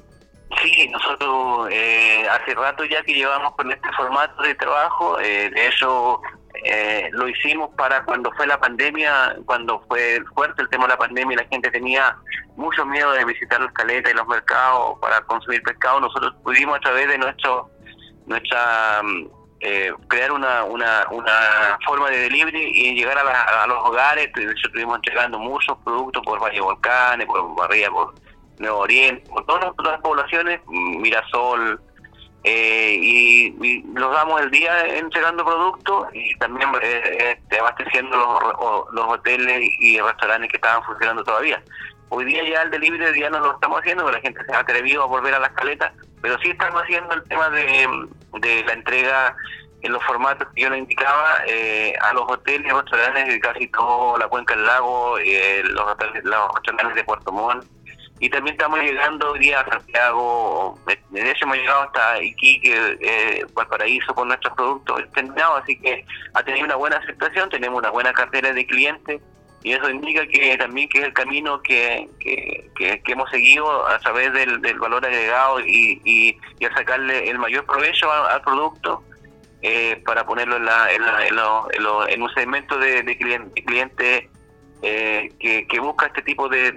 sí 0.62 0.88
nosotros 0.90 1.70
eh, 1.72 2.26
hace 2.30 2.54
rato 2.56 2.86
ya 2.86 3.04
que 3.04 3.14
llevamos 3.14 3.54
con 3.56 3.70
este 3.72 3.88
formato 3.98 4.42
de 4.42 4.56
trabajo 4.56 5.20
eh, 5.20 5.50
de 5.50 5.68
hecho 5.68 6.22
eh, 6.64 7.10
lo 7.12 7.28
hicimos 7.28 7.70
para 7.76 8.04
cuando 8.04 8.32
fue 8.34 8.48
la 8.48 8.60
pandemia, 8.60 9.38
cuando 9.46 9.82
fue 9.88 10.22
fuerte 10.34 10.62
el 10.62 10.70
tema 10.70 10.86
de 10.86 10.90
la 10.90 10.98
pandemia 10.98 11.34
y 11.34 11.38
la 11.38 11.48
gente 11.48 11.70
tenía 11.72 12.16
mucho 12.56 12.86
miedo 12.86 13.12
de 13.12 13.26
visitar 13.26 13.62
las 13.62 13.74
caletas 13.74 14.14
y 14.14 14.16
los 14.16 14.28
mercados 14.28 14.98
para 15.00 15.22
consumir 15.22 15.62
pescado. 15.64 16.00
Nosotros 16.00 16.34
pudimos 16.44 16.78
a 16.78 16.80
través 16.80 17.08
de 17.08 17.18
nuestro 17.18 17.70
nuestra 18.26 19.02
mm, 19.04 19.28
eh, 19.62 19.92
crear 20.08 20.32
una, 20.32 20.64
una, 20.64 21.08
una 21.12 21.78
forma 21.86 22.10
de 22.10 22.20
delivery 22.20 22.72
y 22.72 22.94
llegar 22.96 23.18
a, 23.18 23.68
los 23.68 23.78
hogares. 23.84 24.28
Hecho, 24.28 24.68
estuvimos 24.68 24.98
entregando 24.98 25.40
muchos 25.40 25.78
productos 25.84 26.24
por 26.24 26.42
Valle 26.42 26.62
Volcanes, 26.62 27.26
por 27.26 27.56
Barría, 27.56 27.90
por 27.90 28.14
Nuevo 28.60 28.80
Oriente, 28.80 29.28
por 29.30 29.46
todas, 29.46 29.76
todas 29.76 29.94
las 29.94 30.02
poblaciones, 30.02 30.62
Mirasol, 30.68 31.80
eh, 32.48 33.00
y, 33.02 33.84
los 33.96 34.14
damos 34.14 34.40
el 34.40 34.52
día 34.52 34.86
entregando 34.86 35.44
productos 35.44 36.08
y 36.14 36.38
también 36.38 36.70
eh, 36.80 37.38
este, 37.40 37.60
abasteciendo 37.60 38.16
los, 38.16 38.94
los 38.94 39.14
hoteles 39.14 39.68
y 39.80 40.00
restaurantes 40.00 40.52
que 40.52 40.58
estaban 40.58 40.84
funcionando 40.84 41.24
todavía. 41.24 41.62
Hoy 42.10 42.26
día 42.26 42.48
ya 42.48 42.62
el 42.62 42.70
delivery 42.70 43.14
día 43.14 43.32
no 43.32 43.40
lo 43.40 43.54
estamos 43.54 43.80
haciendo, 43.80 44.10
la 44.12 44.22
gente 44.22 44.40
se 44.46 44.54
ha 44.54 44.60
atrevido 44.60 45.02
a 45.02 45.08
volver 45.08 45.34
a 45.34 45.40
las 45.40 45.54
caletas, 45.54 45.92
pero 46.22 46.38
sí 46.40 46.52
estamos 46.52 46.84
haciendo 46.84 47.16
el 47.16 47.24
tema 47.24 47.50
de, 47.50 48.08
la 48.64 48.74
entrega 48.74 49.36
en 49.82 49.92
los 49.92 50.04
formatos 50.04 50.48
que 50.54 50.62
yo 50.62 50.70
le 50.70 50.78
indicaba 50.78 51.44
eh, 51.48 51.96
a 52.00 52.14
los 52.14 52.26
hoteles 52.28 52.72
y 52.72 52.76
restaurantes 52.76 53.28
de 53.28 53.40
casi 53.40 53.68
toda 53.70 54.20
la 54.20 54.28
cuenca 54.28 54.56
del 54.56 54.68
lago, 54.68 55.18
eh, 55.18 55.64
los, 55.64 55.92
hoteles, 55.92 56.24
los 56.24 56.54
restaurantes 56.54 56.96
de 56.96 57.04
Puerto 57.06 57.32
Montt, 57.32 57.66
y 58.20 58.30
también 58.30 58.56
estamos 58.56 58.80
llegando 58.80 59.32
hoy 59.32 59.40
día 59.40 59.60
a 59.60 59.70
Santiago, 59.70 60.80
de 61.10 61.32
hecho 61.32 61.46
hemos 61.46 61.58
llegado 61.58 61.84
hasta 61.84 62.24
Iquique, 62.24 62.98
eh, 63.02 63.46
Valparaíso 63.54 64.16
con 64.16 64.30
nuestros 64.30 64.54
productos 64.56 65.04
terminados, 65.14 65.62
así 65.64 65.78
que 65.78 66.06
ha 66.34 66.44
tenido 66.44 66.66
una 66.66 66.76
buena 66.76 66.98
aceptación, 66.98 67.50
tenemos 67.50 67.80
una 67.80 67.90
buena 67.90 68.14
cartera 68.14 68.54
de 68.54 68.66
clientes 68.66 69.22
y 69.64 69.74
eso 69.74 69.90
indica 69.90 70.26
que 70.28 70.56
también 70.58 70.88
que 70.88 71.00
es 71.00 71.06
el 71.06 71.14
camino 71.14 71.62
que, 71.62 72.08
que, 72.20 73.02
hemos 73.08 73.30
seguido 73.32 73.86
a 73.88 73.98
través 74.00 74.32
del, 74.32 74.60
valor 74.80 75.04
agregado 75.04 75.60
y, 75.60 76.00
y, 76.06 76.66
a 76.66 76.74
sacarle 76.74 77.30
el 77.30 77.40
mayor 77.40 77.66
provecho 77.66 78.10
al, 78.12 78.42
producto 78.44 79.04
eh, 79.62 80.02
para 80.06 80.26
ponerlo 80.26 80.58
en, 80.58 80.66
la, 80.66 80.92
en, 80.92 81.02
en, 82.12 82.22
un 82.22 82.34
segmento 82.34 82.78
de, 82.78 83.02
de 83.02 83.18
clientes 83.66 84.30
eh, 84.88 85.32
que, 85.40 85.80
busca 85.80 86.06
este 86.06 86.22
tipo 86.22 86.48
de, 86.48 86.72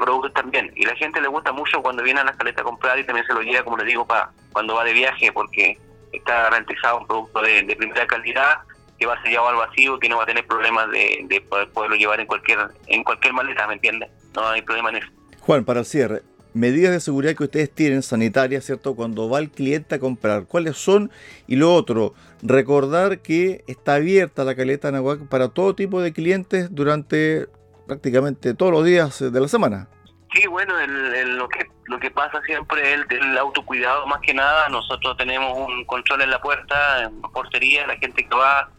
productos 0.00 0.32
también. 0.32 0.72
Y 0.74 0.86
la 0.86 0.96
gente 0.96 1.20
le 1.20 1.28
gusta 1.28 1.52
mucho 1.52 1.82
cuando 1.82 2.02
viene 2.02 2.20
a 2.20 2.24
la 2.24 2.32
caleta 2.32 2.62
a 2.62 2.64
comprar 2.64 2.98
y 2.98 3.04
también 3.04 3.26
se 3.26 3.34
lo 3.34 3.42
lleva, 3.42 3.62
como 3.62 3.76
le 3.76 3.84
digo, 3.84 4.06
para 4.06 4.30
cuando 4.52 4.74
va 4.74 4.84
de 4.84 4.94
viaje, 4.94 5.30
porque 5.32 5.78
está 6.12 6.44
garantizado 6.44 7.00
un 7.00 7.06
producto 7.06 7.42
de, 7.42 7.76
primera 7.76 8.06
calidad 8.06 8.60
que 8.98 9.04
va 9.04 9.22
llevado 9.24 9.48
al 9.48 9.56
vacío, 9.56 9.98
que 9.98 10.08
no 10.08 10.16
va 10.16 10.22
a 10.22 10.26
tener 10.26 10.46
problemas 10.46 10.90
de, 10.90 11.44
poder, 11.46 11.70
poderlo 11.72 11.96
llevar 11.96 12.20
en 12.20 12.26
cualquier 12.26 12.58
en 12.86 13.04
cualquier 13.04 13.34
maleta, 13.34 13.66
¿me 13.66 13.74
entiendes? 13.74 14.08
No 14.34 14.48
hay 14.48 14.62
problema 14.62 14.88
en 14.88 14.96
eso. 14.96 15.08
Juan, 15.40 15.64
para 15.64 15.80
el 15.80 15.86
cierre, 15.86 16.22
medidas 16.54 16.92
de 16.92 17.00
seguridad 17.00 17.34
que 17.34 17.44
ustedes 17.44 17.70
tienen 17.70 18.02
sanitarias, 18.02 18.64
¿cierto? 18.64 18.94
Cuando 18.94 19.28
va 19.28 19.38
el 19.38 19.50
cliente 19.50 19.94
a 19.94 19.98
comprar, 19.98 20.44
¿cuáles 20.46 20.76
son? 20.76 21.10
Y 21.46 21.56
lo 21.56 21.74
otro, 21.74 22.14
recordar 22.42 23.20
que 23.20 23.64
está 23.66 23.94
abierta 23.94 24.44
la 24.44 24.54
caleta 24.54 24.88
Anahuac 24.88 25.28
para 25.28 25.48
todo 25.48 25.74
tipo 25.74 26.00
de 26.00 26.12
clientes 26.12 26.74
durante 26.74 27.48
prácticamente 27.86 28.54
todos 28.54 28.72
los 28.72 28.84
días 28.84 29.18
de 29.32 29.40
la 29.40 29.48
semana. 29.48 29.88
Sí, 30.32 30.46
bueno, 30.46 30.74
lo 30.86 31.48
que 31.48 31.66
lo 31.86 31.98
que 31.98 32.10
pasa 32.10 32.40
siempre 32.46 32.94
es 32.94 33.00
el, 33.10 33.38
autocuidado 33.38 34.06
más 34.06 34.20
que 34.20 34.32
nada. 34.32 34.68
Nosotros 34.68 35.16
tenemos 35.16 35.58
un 35.58 35.84
control 35.84 36.22
en 36.22 36.30
la 36.30 36.40
puerta, 36.40 37.04
en 37.04 37.20
la 37.20 37.28
portería, 37.28 37.86
la 37.86 37.96
gente 37.96 38.26
que 38.26 38.34
va. 38.34 38.70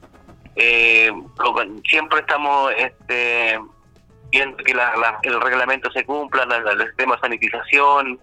Eh, 0.55 1.11
siempre 1.89 2.19
estamos 2.19 2.71
este, 2.77 3.59
que 4.33 5.29
el 5.29 5.41
reglamento 5.41 5.91
se 5.91 6.05
cumpla, 6.05 6.43
el 6.43 6.87
sistema 6.87 7.15
de 7.15 7.21
sanitización. 7.21 8.19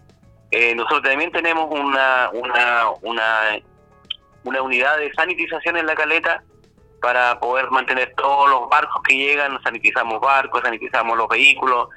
Eh, 0.51 0.75
nosotros 0.75 1.03
también 1.03 1.31
tenemos 1.31 1.69
una, 1.71 2.31
una, 2.33 2.91
una, 3.03 3.61
una 4.43 4.63
unidad 4.63 4.99
de 4.99 5.13
sanitización 5.13 5.77
en 5.77 5.87
la 5.87 5.95
caleta 5.95 6.43
para 7.01 7.39
poder 7.39 7.71
mantener 7.71 8.13
todos 8.17 8.51
los 8.51 8.69
barcos 8.69 9.03
que 9.07 9.17
llegan, 9.17 9.63
sanitizamos 9.63 10.21
barcos, 10.21 10.63
sanitizamos 10.63 11.17
los 11.17 11.29
vehículos, 11.29 11.89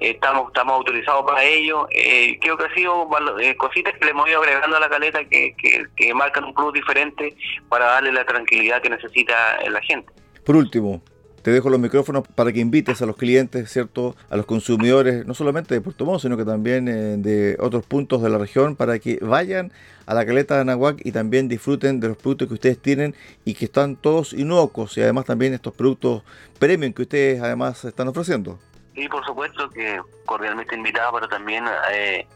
estamos 0.00 0.48
estamos 0.48 0.74
autorizados 0.74 1.24
para 1.26 1.44
ello. 1.44 1.86
Eh, 1.90 2.38
creo 2.40 2.56
que 2.56 2.64
ha 2.64 2.74
sido 2.74 3.06
eh, 3.38 3.54
cositas 3.56 3.92
que 3.98 4.06
le 4.06 4.12
hemos 4.12 4.28
ido 4.28 4.40
agregando 4.40 4.78
a 4.78 4.80
la 4.80 4.88
caleta 4.88 5.22
que, 5.24 5.54
que, 5.94 6.14
marcan 6.14 6.44
un 6.44 6.54
plus 6.54 6.72
diferente 6.72 7.36
para 7.68 7.84
darle 7.84 8.12
la 8.12 8.24
tranquilidad 8.24 8.80
que 8.80 8.88
necesita 8.88 9.58
la 9.68 9.80
gente. 9.82 10.10
Por 10.44 10.56
último, 10.56 11.02
te 11.42 11.50
dejo 11.50 11.70
los 11.70 11.80
micrófonos 11.80 12.26
para 12.28 12.52
que 12.52 12.60
invites 12.60 13.00
a 13.02 13.06
los 13.06 13.16
clientes, 13.16 13.70
¿cierto? 13.70 14.16
A 14.30 14.36
los 14.36 14.46
consumidores, 14.46 15.26
no 15.26 15.34
solamente 15.34 15.74
de 15.74 15.80
Puerto 15.80 16.04
Montt, 16.04 16.22
sino 16.22 16.36
que 16.36 16.44
también 16.44 16.88
eh, 16.88 17.16
de 17.16 17.56
otros 17.60 17.84
puntos 17.84 18.22
de 18.22 18.30
la 18.30 18.38
región, 18.38 18.76
para 18.76 18.98
que 18.98 19.18
vayan 19.20 19.72
a 20.06 20.14
la 20.14 20.24
caleta 20.24 20.54
de 20.54 20.62
Anahuac 20.62 21.04
y 21.04 21.12
también 21.12 21.48
disfruten 21.48 22.00
de 22.00 22.08
los 22.08 22.16
productos 22.16 22.48
que 22.48 22.54
ustedes 22.54 22.80
tienen 22.80 23.14
y 23.44 23.54
que 23.54 23.66
están 23.66 23.96
todos 23.96 24.32
inocuos 24.32 24.96
y 24.96 25.02
además 25.02 25.26
también 25.26 25.52
estos 25.52 25.74
productos 25.74 26.22
premium 26.58 26.92
que 26.92 27.02
ustedes 27.02 27.42
además 27.42 27.84
están 27.84 28.08
ofreciendo. 28.08 28.58
Sí, 28.94 29.08
por 29.08 29.24
supuesto 29.24 29.68
que 29.70 30.00
cordialmente 30.24 30.74
invitado, 30.74 31.12
pero 31.12 31.28
también 31.28 31.64
eh, 31.92 32.26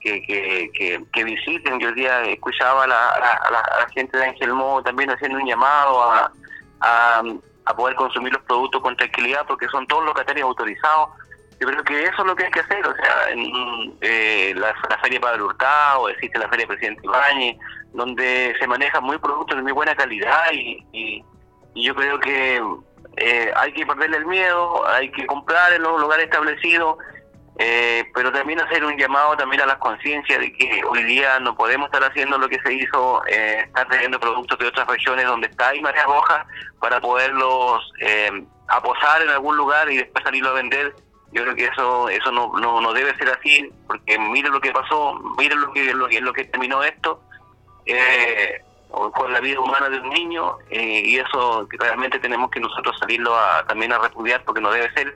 que, 0.00 0.70
que, 0.72 1.04
que, 1.12 1.24
visiten. 1.24 1.80
Yo 1.80 1.88
el 1.88 1.94
día 1.94 2.22
escuchaba 2.24 2.84
a 2.84 2.86
la, 2.86 3.08
a 3.08 3.50
la, 3.50 3.88
gente 3.92 4.16
de 4.16 4.24
Ángel 4.24 4.52
Mo 4.52 4.82
también 4.82 5.10
haciendo 5.10 5.38
un 5.38 5.46
llamado 5.46 6.02
a, 6.80 7.22
poder 7.74 7.96
consumir 7.96 8.32
los 8.32 8.42
productos 8.42 8.82
con 8.82 8.96
tranquilidad 8.96 9.46
porque 9.46 9.66
son 9.68 9.86
todos 9.86 10.04
locatarios 10.04 10.46
autorizados. 10.46 11.10
Yo 11.58 11.68
creo 11.68 11.82
que 11.84 12.04
eso 12.04 12.20
es 12.20 12.26
lo 12.26 12.36
que 12.36 12.44
hay 12.44 12.50
que 12.50 12.60
hacer. 12.60 12.86
O 12.86 12.94
sea, 12.94 13.30
en 13.30 13.96
eh, 14.02 14.54
la, 14.56 14.74
Feria 15.00 15.20
Pablo 15.20 15.46
Hurtado, 15.46 16.08
existe 16.10 16.38
la 16.38 16.48
Feria 16.48 16.66
Presidente 16.66 17.00
Ibañez, 17.02 17.56
donde 17.94 18.54
se 18.58 18.66
manejan 18.66 19.02
muy 19.02 19.18
productos 19.18 19.56
de 19.56 19.62
muy 19.62 19.72
buena 19.72 19.94
calidad 19.94 20.52
y, 20.52 20.84
y 20.92 21.84
yo 21.84 21.94
creo 21.94 22.20
que 22.20 22.62
eh, 23.16 23.50
hay 23.56 23.72
que 23.72 23.86
perderle 23.86 24.18
el 24.18 24.26
miedo, 24.26 24.86
hay 24.88 25.10
que 25.10 25.26
comprar 25.26 25.72
en 25.72 25.82
los 25.82 26.00
lugares 26.00 26.26
establecidos, 26.26 26.96
eh, 27.58 28.04
pero 28.14 28.30
también 28.32 28.60
hacer 28.60 28.84
un 28.84 28.96
llamado 28.98 29.36
también 29.36 29.62
a 29.62 29.66
la 29.66 29.78
conciencia 29.78 30.38
de 30.38 30.52
que 30.52 30.82
hoy 30.88 31.02
día 31.04 31.38
no 31.40 31.54
podemos 31.56 31.86
estar 31.86 32.04
haciendo 32.04 32.36
lo 32.36 32.48
que 32.48 32.60
se 32.60 32.74
hizo, 32.74 33.24
eh, 33.26 33.62
estar 33.64 33.88
trayendo 33.88 34.20
productos 34.20 34.58
de 34.58 34.66
otras 34.66 34.86
regiones 34.86 35.26
donde 35.26 35.46
está 35.46 35.68
hay 35.68 35.80
marea 35.80 36.04
roja 36.04 36.46
para 36.80 37.00
poderlos 37.00 37.92
eh, 38.00 38.44
aposar 38.68 39.22
en 39.22 39.30
algún 39.30 39.56
lugar 39.56 39.90
y 39.90 39.96
después 39.96 40.22
salirlo 40.24 40.50
a 40.50 40.54
vender. 40.54 40.94
Yo 41.32 41.42
creo 41.42 41.54
que 41.54 41.66
eso 41.66 42.08
eso 42.08 42.30
no, 42.30 42.52
no, 42.58 42.80
no 42.80 42.92
debe 42.92 43.16
ser 43.16 43.30
así, 43.30 43.70
porque 43.86 44.18
mire 44.18 44.48
lo 44.50 44.60
que 44.60 44.72
pasó, 44.72 45.14
mire 45.38 45.54
lo 45.54 45.72
que 45.72 45.94
lo, 45.94 46.08
lo 46.08 46.32
que 46.32 46.44
terminó 46.44 46.82
esto. 46.82 47.22
Eh, 47.86 48.60
con 48.90 49.32
la 49.32 49.40
vida 49.40 49.60
humana 49.60 49.88
de 49.88 49.98
un 49.98 50.10
niño 50.10 50.58
eh, 50.70 51.02
y 51.04 51.18
eso 51.18 51.66
realmente 51.70 52.18
tenemos 52.18 52.50
que 52.50 52.60
nosotros 52.60 52.96
salirlo 52.98 53.36
a, 53.36 53.64
también 53.66 53.92
a 53.92 53.98
repudiar 53.98 54.42
porque 54.44 54.60
no 54.60 54.70
debe 54.70 54.92
ser. 54.92 55.14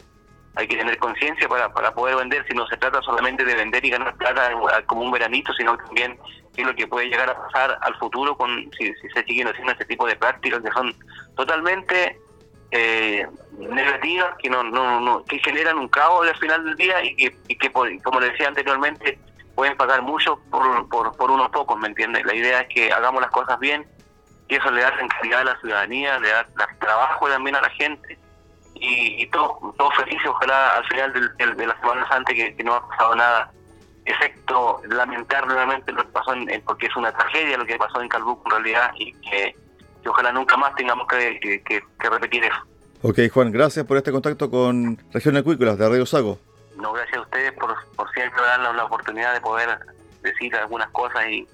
Hay 0.56 0.66
que 0.66 0.76
tener 0.76 0.98
conciencia 0.98 1.48
para, 1.48 1.72
para 1.72 1.94
poder 1.94 2.16
vender, 2.16 2.44
si 2.48 2.54
no 2.54 2.66
se 2.66 2.76
trata 2.76 3.00
solamente 3.02 3.44
de 3.44 3.54
vender 3.54 3.84
y 3.84 3.90
ganar 3.90 4.14
plata 4.16 4.50
como 4.86 5.02
un 5.02 5.12
veranito, 5.12 5.52
sino 5.54 5.76
también 5.76 6.18
qué 6.54 6.62
es 6.62 6.66
lo 6.66 6.74
que 6.74 6.88
puede 6.88 7.08
llegar 7.08 7.30
a 7.30 7.36
pasar 7.36 7.78
al 7.80 7.94
futuro 7.96 8.36
con 8.36 8.70
si, 8.76 8.92
se 9.14 9.22
siguen 9.24 9.48
haciendo 9.48 9.72
este 9.72 9.84
tipo 9.84 10.06
de 10.06 10.16
prácticas 10.16 10.60
que 10.60 10.72
son 10.72 10.94
totalmente 11.36 12.18
eh, 12.72 13.26
negativas, 13.58 14.34
que 14.38 14.50
no, 14.50 14.64
no, 14.64 15.00
no, 15.00 15.24
que 15.24 15.38
generan 15.38 15.78
un 15.78 15.88
caos 15.88 16.26
al 16.26 16.36
final 16.36 16.64
del 16.64 16.76
día 16.76 17.02
y 17.04 17.14
que, 17.14 17.36
y 17.46 17.56
que 17.56 17.70
como 18.02 18.20
le 18.20 18.30
decía 18.30 18.48
anteriormente, 18.48 19.18
pueden 19.54 19.76
pagar 19.76 20.02
mucho 20.02 20.40
por, 20.50 20.88
por, 20.88 21.16
por 21.16 21.30
unos 21.30 21.50
pocos, 21.50 21.78
¿me 21.78 21.88
entiendes? 21.88 22.24
La 22.24 22.34
idea 22.34 22.60
es 22.62 22.68
que 22.68 22.92
hagamos 22.92 23.20
las 23.20 23.30
cosas 23.30 23.58
bien, 23.58 23.86
y 24.48 24.56
eso 24.56 24.70
le 24.70 24.82
da 24.82 24.90
tranquilidad 24.96 25.40
a 25.42 25.44
la 25.44 25.60
ciudadanía, 25.60 26.18
le 26.18 26.28
da, 26.28 26.46
trabajo 26.80 27.28
también 27.28 27.56
a 27.56 27.60
la 27.60 27.70
gente, 27.70 28.18
y, 28.74 29.22
y 29.22 29.26
todo, 29.30 29.74
todo 29.76 29.90
feliz, 29.92 30.18
ojalá 30.26 30.76
al 30.76 30.84
final 30.86 31.12
de 31.36 31.66
la 31.66 31.80
Semana 31.80 32.08
Santa 32.08 32.32
que, 32.32 32.54
no 32.64 32.74
ha 32.74 32.88
pasado 32.88 33.14
nada, 33.14 33.52
excepto 34.04 34.80
lamentar 34.88 35.46
nuevamente 35.46 35.92
lo 35.92 36.02
que 36.02 36.12
pasó, 36.12 36.34
en, 36.34 36.62
porque 36.64 36.86
es 36.86 36.96
una 36.96 37.12
tragedia 37.12 37.58
lo 37.58 37.66
que 37.66 37.76
pasó 37.76 38.00
en 38.00 38.08
Calbuco 38.08 38.42
en 38.46 38.62
realidad, 38.62 38.90
y 38.96 39.12
que, 39.14 39.54
ojalá 40.06 40.32
nunca 40.32 40.56
más 40.56 40.74
tengamos 40.74 41.06
que, 41.08 41.62
que, 41.64 41.82
repetir 42.08 42.44
eso. 42.44 42.58
Ok, 43.02 43.18
Juan, 43.32 43.50
gracias 43.50 43.86
por 43.86 43.96
este 43.96 44.12
contacto 44.12 44.50
con 44.50 44.98
Región 45.12 45.36
Acuícolas 45.36 45.78
de 45.78 45.88
Radio 45.88 46.06
Sago 46.06 46.38
no 46.80 46.92
gracias 46.92 47.18
a 47.18 47.22
ustedes 47.22 47.52
por, 47.52 47.74
por 47.94 48.10
siempre 48.12 48.40
darnos 48.42 48.74
la 48.74 48.84
oportunidad 48.84 49.34
de 49.34 49.40
poder 49.40 49.78
decir 50.22 50.54
algunas 50.56 50.88
cosas 50.90 51.26
y, 51.28 51.46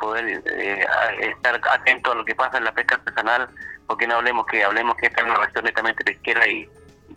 poder 0.00 0.42
eh, 0.46 0.84
estar 1.20 1.60
atentos 1.70 2.12
a 2.12 2.16
lo 2.16 2.24
que 2.24 2.34
pasa 2.34 2.58
en 2.58 2.64
la 2.64 2.72
pesca 2.72 2.96
artesanal, 2.96 3.48
porque 3.86 4.06
no 4.06 4.16
hablemos 4.16 4.46
que 4.46 4.64
hablemos 4.64 4.96
que 4.96 5.06
esta 5.06 5.22
es 5.22 5.26
una 5.26 5.36
región 5.36 5.64
netamente 5.64 6.04
pesquera 6.04 6.46
y, 6.48 6.68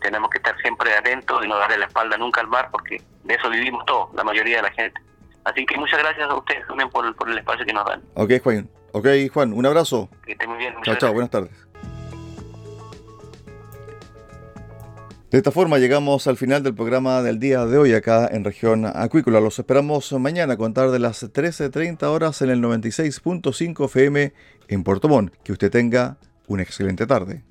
tenemos 0.01 0.29
que 0.29 0.37
estar 0.37 0.55
siempre 0.61 0.93
atentos 0.93 1.43
y 1.43 1.47
no 1.47 1.57
darle 1.57 1.77
la 1.79 1.85
espalda 1.85 2.17
nunca 2.17 2.41
al 2.41 2.47
mar, 2.47 2.69
porque 2.71 3.01
de 3.23 3.33
eso 3.33 3.49
vivimos 3.49 3.83
todos, 3.85 4.13
la 4.13 4.23
mayoría 4.23 4.57
de 4.57 4.63
la 4.63 4.71
gente. 4.71 5.01
Así 5.43 5.65
que 5.65 5.75
muchas 5.77 5.99
gracias 5.99 6.29
a 6.29 6.35
ustedes 6.35 6.67
también 6.67 6.89
por, 6.89 7.15
por 7.15 7.29
el 7.29 7.37
espacio 7.37 7.65
que 7.65 7.73
nos 7.73 7.85
dan. 7.85 8.03
Ok, 8.13 8.33
Juan. 8.43 8.69
Ok, 8.91 9.07
Juan, 9.33 9.53
un 9.53 9.65
abrazo. 9.65 10.09
Que 10.25 10.33
esté 10.33 10.45
muy 10.45 10.57
bien. 10.57 10.75
Chao, 10.83 10.95
chao, 10.97 11.13
buenas 11.13 11.31
tardes. 11.31 11.67
De 15.29 15.37
esta 15.37 15.51
forma 15.51 15.77
llegamos 15.77 16.25
al 16.27 16.37
final 16.37 16.63
del 16.63 16.73
programa 16.73 17.21
del 17.21 17.37
día 17.37 17.65
de 17.65 17.77
hoy 17.77 17.93
acá 17.93 18.29
en 18.31 18.45
región 18.45 18.85
acuícola. 18.85 19.41
Los 19.41 19.59
esperamos 19.59 20.13
mañana 20.13 20.53
a 20.53 20.57
contar 20.57 20.89
de 20.89 20.99
las 20.99 21.21
13.30 21.21 22.03
horas 22.03 22.41
en 22.41 22.49
el 22.49 22.61
96.5 22.61 23.85
FM 23.85 24.33
en 24.69 24.83
Puerto 24.85 25.09
Montt. 25.09 25.33
Que 25.43 25.51
usted 25.51 25.69
tenga 25.69 26.17
una 26.47 26.63
excelente 26.63 27.05
tarde. 27.05 27.43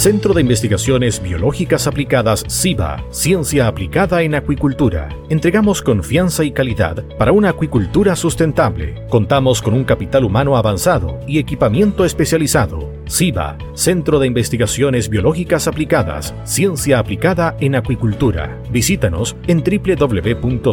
Centro 0.00 0.32
de 0.32 0.40
Investigaciones 0.40 1.20
Biológicas 1.20 1.86
Aplicadas 1.86 2.44
CIBA, 2.48 3.04
Ciencia 3.10 3.66
Aplicada 3.66 4.22
en 4.22 4.34
Acuicultura. 4.34 5.10
Entregamos 5.28 5.82
confianza 5.82 6.42
y 6.42 6.52
calidad 6.52 7.04
para 7.18 7.32
una 7.32 7.50
acuicultura 7.50 8.16
sustentable. 8.16 9.06
Contamos 9.10 9.60
con 9.60 9.74
un 9.74 9.84
capital 9.84 10.24
humano 10.24 10.56
avanzado 10.56 11.20
y 11.26 11.38
equipamiento 11.38 12.06
especializado. 12.06 12.90
CIBA, 13.06 13.58
Centro 13.74 14.18
de 14.20 14.28
Investigaciones 14.28 15.10
Biológicas 15.10 15.68
Aplicadas, 15.68 16.34
Ciencia 16.44 16.98
Aplicada 16.98 17.56
en 17.60 17.74
Acuicultura. 17.74 18.58
Visítanos 18.70 19.36
en 19.48 19.62
www.ciba.cl. 19.62 20.70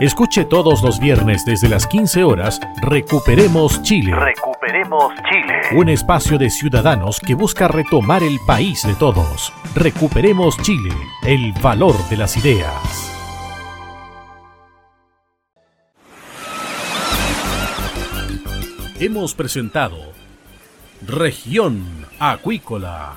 Escuche 0.00 0.46
todos 0.46 0.82
los 0.82 0.98
viernes 0.98 1.44
desde 1.44 1.68
las 1.68 1.86
15 1.86 2.24
horas 2.24 2.58
Recuperemos 2.80 3.82
Chile. 3.82 4.14
Recuperemos 4.14 5.12
Chile. 5.28 5.78
Un 5.78 5.90
espacio 5.90 6.38
de 6.38 6.48
ciudadanos 6.48 7.20
que 7.20 7.34
busca 7.34 7.68
retomar 7.68 8.22
el 8.22 8.38
país 8.46 8.82
de 8.86 8.94
todos. 8.94 9.52
Recuperemos 9.74 10.56
Chile, 10.62 10.94
el 11.26 11.52
valor 11.60 11.94
de 12.08 12.16
las 12.16 12.34
ideas. 12.38 13.12
Hemos 18.98 19.34
presentado 19.34 19.98
Región 21.06 22.06
Acuícola. 22.18 23.16